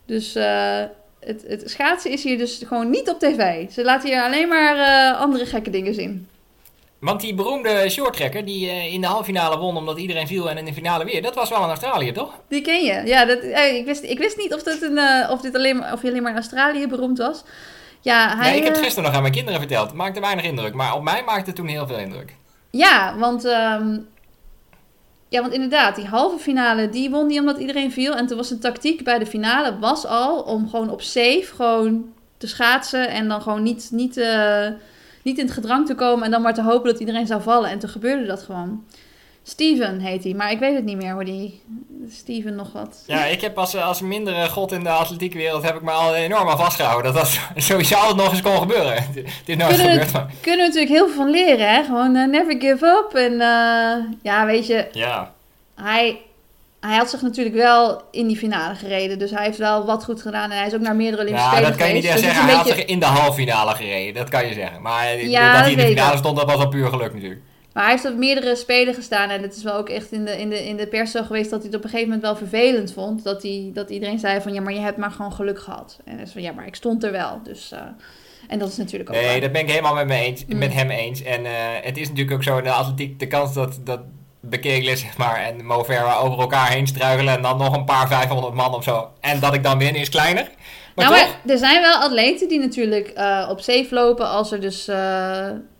[0.06, 0.38] Dus
[1.26, 3.72] het, het schaatsen is hier dus gewoon niet op tv.
[3.72, 6.28] Ze laten hier alleen maar andere gekke dingen zien.
[7.04, 10.58] Want die beroemde shorttrekker die uh, in de halve finale won omdat iedereen viel en
[10.58, 12.40] in de finale weer, dat was wel in Australië, toch?
[12.48, 13.02] Die ken je.
[13.06, 15.78] Ja, dat, uh, ik, wist, ik wist niet of, dit een, uh, of, dit alleen,
[15.92, 17.44] of hij alleen maar in Australië beroemd was.
[18.02, 19.88] Ja, hij, nee, ik heb het gisteren nog aan mijn kinderen verteld.
[19.88, 22.36] Het maakte weinig indruk, maar op mij maakte het toen heel veel indruk.
[22.70, 24.08] Ja, want, um,
[25.34, 28.16] ja, want inderdaad, die halve finale, die won niet omdat iedereen viel.
[28.16, 32.14] En toen was de tactiek bij de finale was al om gewoon op safe gewoon
[32.38, 33.90] te schaatsen en dan gewoon niet...
[33.92, 34.22] niet
[35.24, 37.70] niet in het gedrang te komen en dan maar te hopen dat iedereen zou vallen.
[37.70, 38.84] En toen gebeurde dat gewoon.
[39.44, 41.62] Steven heet hij, maar ik weet het niet meer hoe die.
[42.12, 43.04] Steven nog wat.
[43.08, 46.50] Ja, ik heb als, als mindere god in de atletiekwereld heb ik me al enorm
[46.50, 47.14] aan vastgehouden.
[47.14, 48.94] Dat dat sowieso altijd nog eens kon gebeuren.
[49.04, 50.12] Het is nooit kunnen gebeurd.
[50.12, 51.84] We, kunnen we natuurlijk heel veel van leren, hè?
[51.84, 53.16] Gewoon uh, never give up.
[53.16, 54.88] En uh, ja, weet je.
[54.92, 55.32] Ja.
[55.76, 56.22] Hij,
[56.80, 59.20] hij had zich natuurlijk wel in die finale gereden.
[59.20, 60.52] Dus hij heeft wel wat goed gedaan.
[60.52, 62.46] En hij is ook naar meerdere Olympische ja, Spelen dat kan je niet dus zeggen.
[62.46, 64.14] Hij had zich in de halve finale gereden.
[64.14, 64.82] Dat kan je zeggen.
[64.82, 67.42] Maar ja, dat hij in de finale stond, dat was al puur geluk natuurlijk.
[67.74, 69.30] Maar hij heeft op meerdere spelen gestaan.
[69.30, 71.50] En het is wel ook echt in de, in de, in de pers zo geweest
[71.50, 73.24] dat hij het op een gegeven moment wel vervelend vond.
[73.24, 76.00] Dat, hij, dat iedereen zei van ja, maar je hebt maar gewoon geluk gehad.
[76.06, 77.40] En hij zei van ja, maar ik stond er wel.
[77.44, 77.72] Dus...
[77.74, 77.80] Uh,
[78.48, 79.16] en dat is natuurlijk ook.
[79.16, 79.42] Nee, waar.
[79.42, 80.58] dat ben ik helemaal met, me eens, mm.
[80.58, 81.24] met hem eens.
[81.24, 84.00] En uh, het is natuurlijk ook zo in de atletiek de kans dat, dat
[84.46, 88.08] Bekegelen, zeg maar, en Mo Farah over elkaar heen struikelen en dan nog een paar
[88.08, 89.10] 500 man of zo.
[89.20, 90.50] En dat ik dan win is kleiner.
[90.96, 91.52] Maar nou, toch?
[91.52, 94.88] er zijn wel atleten die natuurlijk uh, op safe lopen als er dus,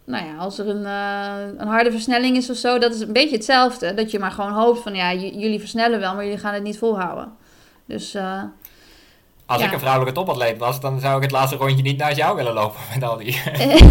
[0.06, 2.78] nou ja, als er een, uh, een harde versnelling is of zo.
[2.78, 3.94] Dat is een beetje hetzelfde.
[3.94, 6.78] Dat je maar gewoon hoopt van, ja, jullie versnellen wel, maar jullie gaan het niet
[6.78, 7.32] volhouden.
[7.86, 8.16] Dus
[9.46, 12.36] als ik een vrouwelijke topatleet was, dan zou ik het laatste rondje niet naast jou
[12.36, 12.80] willen lopen.
[12.94, 13.42] Met al die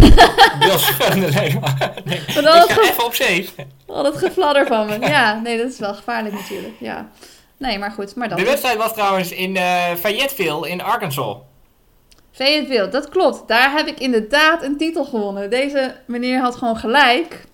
[0.61, 1.63] beeldschuddende leden.
[2.05, 3.49] Nee, ik ga even op safe.
[3.87, 4.99] Al dat gefladder van me.
[5.13, 6.75] Ja, nee, dat is wel gevaarlijk natuurlijk.
[6.79, 7.09] Ja.
[7.57, 8.15] Nee, maar goed.
[8.15, 11.37] Maar dan de wedstrijd was trouwens in uh, Fayetteville in Arkansas.
[12.33, 13.49] Fayetteville, dat klopt.
[13.49, 15.51] Daar heb ik inderdaad een titel gewonnen.
[15.51, 17.45] Deze meneer had gewoon gelijk.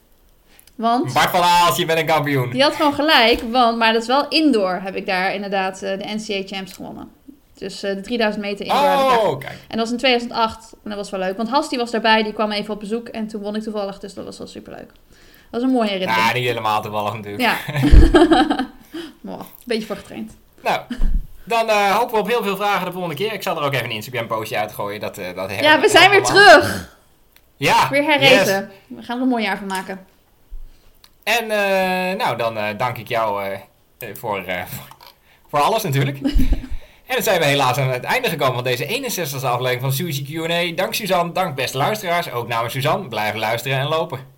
[0.75, 1.13] Want...
[1.13, 2.51] Bart van Aals, je bent een kampioen.
[2.51, 5.91] Die had gewoon gelijk, want, maar dat is wel indoor heb ik daar inderdaad uh,
[5.99, 7.11] de NCAA Champs gewonnen.
[7.55, 8.73] Dus uh, de 3000 meter in.
[8.73, 9.53] Oh, kijk.
[9.53, 10.73] En dat was in 2008.
[10.73, 11.37] En dat was wel leuk.
[11.37, 12.23] Want Has die was daarbij.
[12.23, 13.09] Die kwam even op bezoek.
[13.09, 13.99] En toen won ik toevallig.
[13.99, 14.91] Dus dat was wel super leuk.
[15.51, 16.27] Dat was een mooie herinnering.
[16.27, 17.43] Ja, niet helemaal toevallig natuurlijk.
[17.43, 17.57] Ja.
[19.23, 20.37] een beetje voor getraind.
[20.63, 20.81] Nou,
[21.49, 23.33] dan eh, hopen we op heel veel vragen de volgende keer.
[23.33, 25.01] Ik zal er ook even een Instagram-postje uitgooien.
[25.01, 26.97] Dat, uh, dat ja, we zijn weer terug.
[27.57, 27.89] Ja.
[27.89, 28.71] Weer herrezen.
[28.87, 30.07] We gaan er een mooi jaar van maken.
[31.23, 33.57] En eh, nou, dan dank ik jou
[34.15, 34.45] voor,
[35.51, 36.19] voor alles natuurlijk.
[37.07, 40.25] en dan zijn we helaas aan het einde gekomen van deze 61e aflevering van Suzy
[40.25, 40.75] Q&A.
[40.75, 42.31] Dank Suzanne, dank beste luisteraars.
[42.31, 44.38] Ook namens Suzanne, blijven luisteren en lopen.